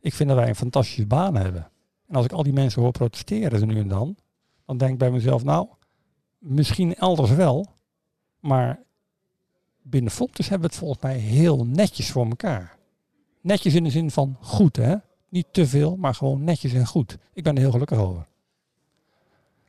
Ik 0.00 0.14
vind 0.14 0.28
dat 0.28 0.38
wij 0.38 0.48
een 0.48 0.54
fantastische 0.54 1.06
baan 1.06 1.36
hebben. 1.36 1.70
En 2.06 2.14
als 2.14 2.24
ik 2.24 2.32
al 2.32 2.42
die 2.42 2.52
mensen 2.52 2.82
hoor 2.82 2.90
protesteren, 2.90 3.68
nu 3.68 3.80
en 3.80 3.88
dan, 3.88 4.16
dan 4.66 4.76
denk 4.76 4.92
ik 4.92 4.98
bij 4.98 5.10
mezelf, 5.10 5.44
nou, 5.44 5.68
misschien 6.38 6.94
elders 6.94 7.30
wel, 7.30 7.66
maar 8.40 8.82
binnen 9.82 10.10
Fontes 10.10 10.48
hebben 10.48 10.68
we 10.68 10.74
het 10.74 10.84
volgens 10.84 11.02
mij 11.02 11.16
heel 11.16 11.66
netjes 11.66 12.10
voor 12.10 12.26
elkaar. 12.26 12.76
Netjes 13.40 13.74
in 13.74 13.84
de 13.84 13.90
zin 13.90 14.10
van 14.10 14.36
goed, 14.40 14.76
hè? 14.76 14.94
Niet 15.28 15.46
te 15.50 15.66
veel, 15.66 15.96
maar 15.96 16.14
gewoon 16.14 16.44
netjes 16.44 16.72
en 16.72 16.86
goed. 16.86 17.18
Ik 17.32 17.42
ben 17.42 17.54
er 17.54 17.60
heel 17.60 17.70
gelukkig 17.70 17.98
over. 17.98 18.26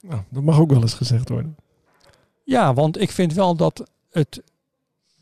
Nou, 0.01 0.21
dat 0.29 0.43
mag 0.43 0.59
ook 0.59 0.69
wel 0.71 0.81
eens 0.81 0.93
gezegd 0.93 1.29
worden. 1.29 1.57
Ja, 2.43 2.73
want 2.73 3.01
ik 3.01 3.11
vind 3.11 3.33
wel 3.33 3.55
dat 3.55 3.91
het 4.09 4.43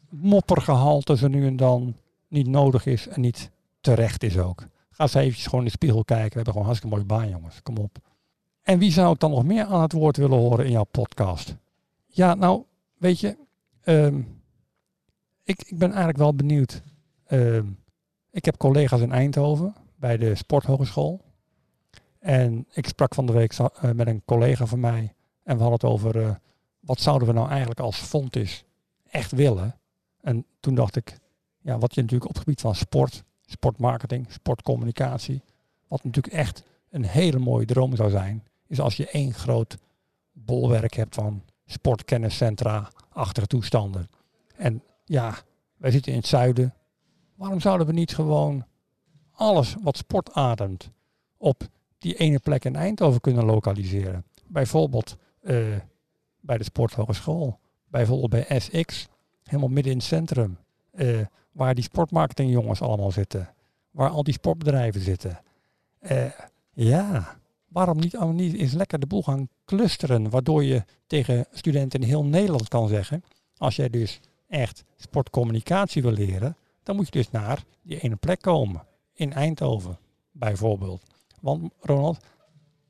moppergehalte 0.09 1.17
zo 1.17 1.27
nu 1.27 1.45
en 1.45 1.55
dan 1.55 1.95
niet 2.27 2.47
nodig 2.47 2.85
is 2.85 3.07
en 3.07 3.21
niet 3.21 3.51
terecht 3.81 4.23
is 4.23 4.37
ook. 4.37 4.67
Ga 4.89 5.03
eens 5.03 5.13
eventjes 5.13 5.43
gewoon 5.43 5.59
in 5.59 5.65
de 5.65 5.71
spiegel 5.71 6.03
kijken. 6.03 6.29
We 6.29 6.35
hebben 6.35 6.53
gewoon 6.53 6.67
hartstikke 6.67 6.95
mooie 6.95 7.07
baan, 7.07 7.29
jongens. 7.29 7.61
Kom 7.63 7.77
op. 7.77 7.97
En 8.63 8.79
wie 8.79 8.91
zou 8.91 9.13
ik 9.13 9.19
dan 9.19 9.31
nog 9.31 9.43
meer 9.43 9.65
aan 9.65 9.81
het 9.81 9.91
woord 9.91 10.17
willen 10.17 10.37
horen 10.37 10.65
in 10.65 10.71
jouw 10.71 10.83
podcast? 10.83 11.55
Ja, 12.05 12.33
nou, 12.33 12.63
weet 12.97 13.19
je, 13.19 13.37
ehm, 13.81 14.21
ik, 15.43 15.63
ik 15.63 15.77
ben 15.77 15.89
eigenlijk 15.89 16.17
wel 16.17 16.35
benieuwd. 16.35 16.81
Ehm, 17.25 17.65
ik 18.31 18.45
heb 18.45 18.57
collega's 18.57 19.01
in 19.01 19.11
Eindhoven 19.11 19.75
bij 19.95 20.17
de 20.17 20.35
Sporthogeschool. 20.35 21.21
En 22.19 22.67
ik 22.71 22.87
sprak 22.87 23.13
van 23.13 23.25
de 23.25 23.33
week 23.33 23.57
uh, 23.59 23.91
met 23.91 24.07
een 24.07 24.21
collega 24.25 24.65
van 24.65 24.79
mij. 24.79 25.13
En 25.43 25.55
we 25.55 25.63
hadden 25.63 25.71
het 25.71 25.83
over 25.83 26.15
uh, 26.15 26.29
wat 26.79 26.99
zouden 26.99 27.27
we 27.27 27.33
nou 27.33 27.49
eigenlijk 27.49 27.79
als 27.79 27.97
Fontis 27.97 28.65
echt 29.09 29.31
willen. 29.31 29.75
En 30.27 30.45
toen 30.59 30.75
dacht 30.75 30.95
ik, 30.95 31.17
ja, 31.61 31.77
wat 31.77 31.95
je 31.95 32.01
natuurlijk 32.01 32.29
op 32.29 32.35
het 32.35 32.43
gebied 32.43 32.61
van 32.61 32.75
sport 32.75 33.23
sportmarketing, 33.45 34.31
sportcommunicatie. 34.31 35.41
Wat 35.87 36.03
natuurlijk 36.03 36.33
echt 36.33 36.63
een 36.89 37.05
hele 37.05 37.39
mooie 37.39 37.65
droom 37.65 37.95
zou 37.95 38.09
zijn, 38.09 38.43
is 38.67 38.79
als 38.79 38.97
je 38.97 39.09
één 39.09 39.33
groot 39.33 39.77
bolwerk 40.31 40.93
hebt 40.93 41.15
van 41.15 41.43
sportkenniscentra, 41.65 42.91
achtige 43.09 43.47
toestanden. 43.47 44.09
En 44.55 44.83
ja, 45.05 45.35
wij 45.77 45.91
zitten 45.91 46.11
in 46.11 46.17
het 46.17 46.27
zuiden. 46.27 46.73
Waarom 47.35 47.59
zouden 47.59 47.87
we 47.87 47.93
niet 47.93 48.15
gewoon 48.15 48.65
alles 49.31 49.75
wat 49.81 49.97
sport 49.97 50.33
ademt 50.33 50.89
op 51.37 51.67
die 51.97 52.15
ene 52.15 52.39
plek 52.39 52.65
in 52.65 52.75
Eindhoven 52.75 53.21
kunnen 53.21 53.45
lokaliseren? 53.45 54.25
Bijvoorbeeld 54.47 55.17
uh, 55.41 55.75
bij 56.39 56.57
de 56.57 56.63
Sporthogeschool, 56.63 57.59
bijvoorbeeld 57.87 58.47
bij 58.47 58.59
SX, 58.59 59.07
helemaal 59.47 59.69
midden 59.69 59.91
in 59.91 59.97
het 59.97 60.07
centrum. 60.07 60.57
Uh, 60.93 61.19
waar 61.51 61.75
die 61.75 61.83
sportmarketingjongens 61.83 62.81
allemaal 62.81 63.11
zitten. 63.11 63.53
Waar 63.91 64.09
al 64.09 64.23
die 64.23 64.33
sportbedrijven 64.33 65.01
zitten. 65.01 65.41
Uh, 66.11 66.25
ja, 66.73 67.37
waarom 67.67 67.99
niet, 67.99 68.15
allemaal 68.15 68.35
niet 68.35 68.55
eens 68.55 68.73
lekker 68.73 68.99
de 68.99 69.07
boel 69.07 69.23
gaan 69.23 69.49
clusteren. 69.65 70.29
Waardoor 70.29 70.63
je 70.63 70.83
tegen 71.07 71.45
studenten 71.51 71.99
in 72.01 72.07
heel 72.07 72.23
Nederland 72.23 72.67
kan 72.67 72.87
zeggen. 72.87 73.23
Als 73.57 73.75
jij 73.75 73.89
dus 73.89 74.19
echt 74.47 74.83
sportcommunicatie 74.97 76.01
wil 76.01 76.11
leren. 76.11 76.55
Dan 76.83 76.95
moet 76.95 77.05
je 77.05 77.11
dus 77.11 77.31
naar 77.31 77.63
die 77.81 77.99
ene 77.99 78.15
plek 78.15 78.41
komen. 78.41 78.83
In 79.13 79.33
Eindhoven 79.33 79.97
bijvoorbeeld. 80.31 81.01
Want 81.41 81.73
Ronald, 81.79 82.17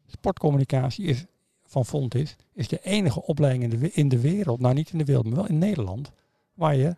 sportcommunicatie 0.05 1.05
is 1.05 1.25
van 1.67 1.85
Fontis 1.85 2.35
is 2.53 2.67
de 2.67 2.79
enige 2.83 3.25
opleiding 3.25 3.63
in 3.63 3.79
de, 3.79 3.91
in 3.91 4.09
de 4.09 4.19
wereld, 4.19 4.59
nou 4.59 4.73
niet 4.73 4.91
in 4.91 4.97
de 4.97 5.05
wereld, 5.05 5.25
maar 5.25 5.35
wel 5.35 5.47
in 5.47 5.57
Nederland, 5.57 6.11
waar 6.57 6.75
je 6.75 6.95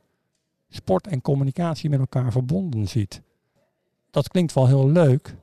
sport 0.70 1.08
en 1.08 1.22
communicatie 1.22 1.90
met 1.90 2.00
elkaar 2.00 2.32
verbonden 2.32 2.88
ziet. 2.88 3.22
Dat 4.12 4.28
klinkt 4.28 4.54
wel 4.54 4.68
heel 4.68 4.90
leuk, 4.90 5.36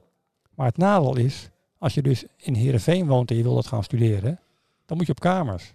maar 0.55 0.67
het 0.67 0.77
nadeel 0.77 1.17
is, 1.17 1.51
als 1.79 1.95
je 1.95 2.03
dus 2.03 2.25
in 2.37 2.55
Heerenveen 2.55 3.07
woont 3.07 3.31
en 3.31 3.37
je 3.37 3.43
wil 3.43 3.55
dat 3.55 3.67
gaan 3.67 3.85
studeren, 3.85 4.41
dan 4.87 4.97
moet 4.97 5.07
je 5.07 5.13
op 5.13 5.21
kamers. 5.21 5.75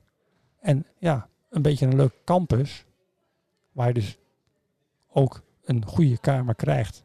En 0.59 0.85
ja, 0.97 1.27
een 1.49 1.61
beetje 1.61 1.85
een 1.85 1.95
leuk 1.95 2.13
campus, 2.25 2.85
waar 3.71 3.87
je 3.87 3.93
dus 3.93 4.17
ook 5.07 5.41
een 5.63 5.85
goede 5.85 6.17
kamer 6.17 6.55
krijgt 6.55 7.03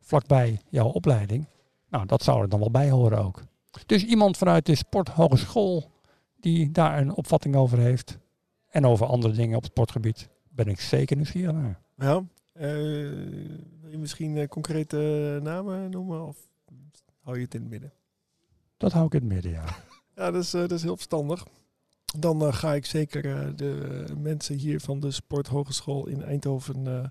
vlakbij 0.00 0.60
jouw 0.68 0.88
opleiding. 0.88 1.46
Nou, 1.88 2.06
dat 2.06 2.22
zou 2.22 2.42
er 2.42 2.48
dan 2.48 2.58
wel 2.58 2.70
bij 2.70 2.90
horen 2.90 3.24
ook. 3.24 3.42
Dus 3.86 4.04
iemand 4.04 4.36
vanuit 4.36 4.66
de 4.66 4.74
sporthogeschool 4.74 5.90
die 6.40 6.70
daar 6.70 6.98
een 6.98 7.14
opvatting 7.14 7.56
over 7.56 7.78
heeft 7.78 8.18
en 8.68 8.86
over 8.86 9.06
andere 9.06 9.34
dingen 9.34 9.56
op 9.56 9.62
het 9.62 9.70
sportgebied, 9.70 10.28
ben 10.50 10.66
ik 10.66 10.80
zeker 10.80 11.16
nieuwsgierig 11.16 11.52
naar. 11.52 11.80
Ja, 11.94 12.24
uh, 12.54 12.62
wil 13.80 13.90
je 13.90 13.98
misschien 13.98 14.36
uh, 14.36 14.48
concrete 14.48 15.38
namen 15.42 15.90
noemen 15.90 16.26
of 16.26 16.36
hou 17.20 17.36
je 17.36 17.44
het 17.44 17.54
in 17.54 17.60
het 17.60 17.70
midden? 17.70 17.92
Dat 18.76 18.92
hou 18.92 19.06
ik 19.06 19.14
in 19.14 19.20
het 19.20 19.28
midden, 19.28 19.52
ja. 19.52 19.64
ja, 20.16 20.30
dat 20.30 20.42
is, 20.42 20.50
dat 20.50 20.72
is 20.72 20.82
heel 20.82 20.96
verstandig. 20.96 21.46
Dan 22.18 22.54
ga 22.54 22.74
ik 22.74 22.86
zeker 22.86 23.56
de 23.56 24.04
mensen 24.18 24.56
hier 24.56 24.80
van 24.80 25.00
de 25.00 25.10
Sporthogeschool 25.10 26.06
in 26.06 26.22
Eindhoven 26.22 27.10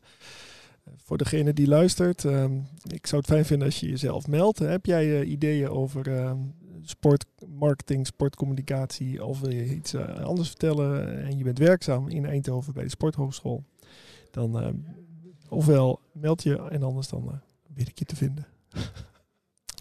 voor 0.97 1.17
degene 1.17 1.54
die 1.54 1.67
luistert, 1.67 2.23
uh, 2.23 2.45
ik 2.88 3.08
zou 3.08 3.21
het 3.21 3.32
fijn 3.32 3.45
vinden 3.45 3.67
als 3.67 3.80
je 3.80 3.89
jezelf 3.89 4.28
meldt. 4.28 4.60
Heb 4.60 4.86
jij 4.86 5.23
ideeën 5.23 5.69
over 5.69 6.08
uh, 6.08 6.32
sportmarketing, 6.84 8.08
sportcommunicatie 8.08 9.26
of 9.26 9.39
wil 9.39 9.52
je 9.52 9.76
iets 9.76 9.96
anders 9.96 10.48
vertellen 10.48 11.24
en 11.24 11.38
je 11.38 11.44
bent 11.44 11.58
werkzaam 11.58 12.08
in 12.08 12.26
Eindhoven 12.26 12.74
bij 12.74 12.84
de 12.84 12.89
Sporthogeschool? 12.89 13.63
Dan 14.32 14.84
ofwel 15.50 16.00
meld 16.12 16.44
je 16.44 16.58
en 16.70 16.84
anders 16.84 17.08
dan 17.08 17.42
weet 17.74 17.88
ik 17.88 18.00
je 18.00 18.06
te 18.06 18.15
vinden. 18.15 18.48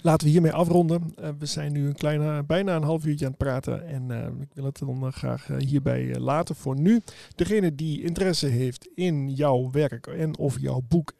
Laten 0.02 0.26
we 0.26 0.32
hiermee 0.32 0.52
afronden. 0.52 1.14
Uh, 1.20 1.28
we 1.38 1.46
zijn 1.46 1.72
nu 1.72 1.86
een 1.86 1.94
kleine, 1.94 2.42
bijna 2.42 2.76
een 2.76 2.82
half 2.82 3.06
uurtje 3.06 3.24
aan 3.24 3.30
het 3.30 3.40
praten. 3.40 3.86
En 3.86 4.10
uh, 4.10 4.40
ik 4.40 4.48
wil 4.54 4.64
het 4.64 4.78
dan 4.78 5.04
uh, 5.04 5.12
graag 5.12 5.46
hierbij 5.58 6.18
laten 6.18 6.54
voor 6.54 6.80
nu. 6.80 7.00
Degene 7.34 7.74
die 7.74 8.02
interesse 8.02 8.46
heeft 8.46 8.88
in 8.94 9.30
jouw 9.30 9.70
werk 9.70 10.06
en 10.06 10.38
of 10.38 10.60
jouw 10.60 10.82
boek 10.88 11.12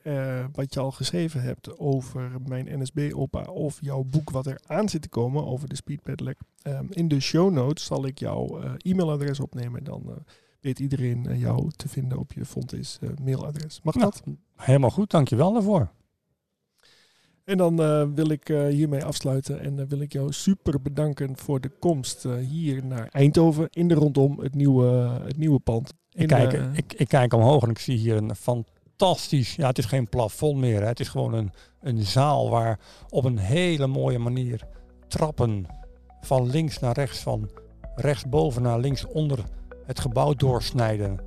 wat 0.52 0.74
je 0.74 0.80
al 0.80 0.90
geschreven 0.90 1.42
hebt 1.42 1.78
over 1.78 2.30
mijn 2.46 2.80
NSB-opa. 2.80 3.42
Of 3.42 3.78
jouw 3.80 4.02
boek 4.02 4.30
wat 4.30 4.46
er 4.46 4.60
aan 4.66 4.88
zit 4.88 5.02
te 5.02 5.08
komen 5.08 5.46
over 5.46 5.68
de 5.68 5.76
Speed 5.76 6.02
Pedelec. 6.02 6.38
in 6.90 7.08
de 7.08 7.20
show 7.20 7.52
notes 7.52 7.84
zal 7.84 8.06
ik 8.06 8.18
jouw 8.18 8.60
e-mailadres 8.78 9.40
opnemen. 9.40 9.84
Dan 9.84 10.24
weet 10.60 10.78
iedereen 10.78 11.38
jou 11.38 11.70
te 11.76 11.88
vinden 11.88 12.18
op 12.18 12.32
je 12.32 12.44
Fontis 12.44 12.98
mailadres. 13.22 13.80
Mag 13.82 13.94
dat? 13.94 14.22
Helemaal 14.56 14.90
goed, 14.90 15.10
dankjewel 15.10 15.52
daarvoor. 15.52 15.88
En 17.48 17.56
dan 17.56 17.80
uh, 17.80 18.04
wil 18.14 18.30
ik 18.30 18.48
uh, 18.48 18.66
hiermee 18.66 19.04
afsluiten 19.04 19.60
en 19.60 19.78
uh, 19.78 19.84
wil 19.88 20.00
ik 20.00 20.12
jou 20.12 20.32
super 20.32 20.82
bedanken 20.82 21.36
voor 21.36 21.60
de 21.60 21.68
komst 21.68 22.26
hier 22.48 22.84
naar 22.84 23.08
Eindhoven 23.10 23.68
in 23.70 23.88
de 23.88 23.94
rondom 23.94 24.40
het 24.40 24.54
nieuwe, 24.54 24.86
het 25.24 25.36
nieuwe 25.36 25.58
pand. 25.58 25.94
Ik, 26.12 26.28
kijk, 26.28 26.52
ik, 26.52 26.92
ik, 26.92 27.08
kijk 27.08 27.32
omhoog 27.32 27.62
en 27.62 27.70
ik 27.70 27.78
zie 27.78 27.96
hier 27.96 28.16
een 28.16 28.34
fantastisch, 28.34 29.54
ja 29.54 29.66
het 29.66 29.78
is 29.78 29.84
geen 29.84 30.08
plafond 30.08 30.58
meer, 30.58 30.80
hè. 30.80 30.86
het 30.86 31.00
is 31.00 31.08
gewoon 31.08 31.34
een, 31.34 31.52
een 31.80 32.02
zaal 32.02 32.50
waar 32.50 32.78
op 33.08 33.24
een 33.24 33.38
hele 33.38 33.86
mooie 33.86 34.18
manier 34.18 34.60
trappen 35.06 35.66
van 36.20 36.50
links 36.50 36.78
naar 36.78 36.94
rechts, 36.94 37.18
van 37.18 37.50
rechtsboven 37.94 38.62
naar 38.62 38.78
linksonder 38.78 39.38
het 39.84 40.00
gebouw 40.00 40.34
doorsnijden. 40.34 41.20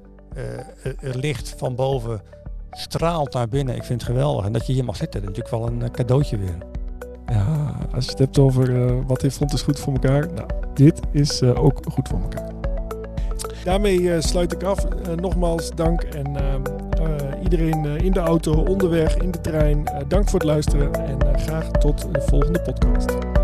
Het 0.98 1.16
licht 1.16 1.54
van 1.58 1.76
boven 1.76 2.22
straalt 2.72 3.34
naar 3.34 3.48
binnen. 3.48 3.76
Ik 3.76 3.84
vind 3.84 4.02
het 4.02 4.12
geweldig. 4.12 4.46
En 4.46 4.54
dat 4.54 4.68
je 4.68 4.74
hier 4.74 4.86
mag 4.86 4.96
zitten, 4.96 5.22
dat 5.22 5.32
is 5.32 5.38
natuurlijk 5.38 5.64
wel 5.64 5.82
een 5.82 5.92
cadeautje 5.92 6.38
weer. 6.38 6.58
Ja, 7.26 7.76
als 7.94 8.06
je 8.06 8.10
het 8.12 8.20
hebt 8.20 8.40
over 8.40 8.70
uh, 8.70 8.94
wat 9.08 9.22
heeft 9.22 9.38
Fontes 9.38 9.62
goed 9.62 9.80
voor 9.80 9.94
elkaar. 9.94 10.34
Nou, 10.34 10.48
dit 10.74 11.00
is 11.12 11.42
uh, 11.42 11.64
ook 11.64 11.80
goed 11.92 12.08
voor 12.08 12.22
elkaar. 12.22 12.50
Daarmee 13.64 14.00
uh, 14.00 14.20
sluit 14.20 14.54
ik 14.54 14.64
af. 14.64 14.86
nogmaals 15.16 15.70
dank 15.76 16.02
en 16.02 16.36
ehm, 16.36 16.62
iedereen 17.44 17.86
in 17.86 18.12
de 18.12 18.20
auto, 18.20 18.54
onderweg, 18.54 19.18
in 19.18 19.32
de 19.32 19.42
trein. 19.42 19.84
dank 20.08 20.30
voor 20.30 20.40
het 20.40 20.48
luisteren 20.48 20.94
en 20.94 21.40
graag 21.40 21.72
tot 21.72 22.14
de 22.14 22.22
volgende 22.22 22.62
podcast. 22.62 23.41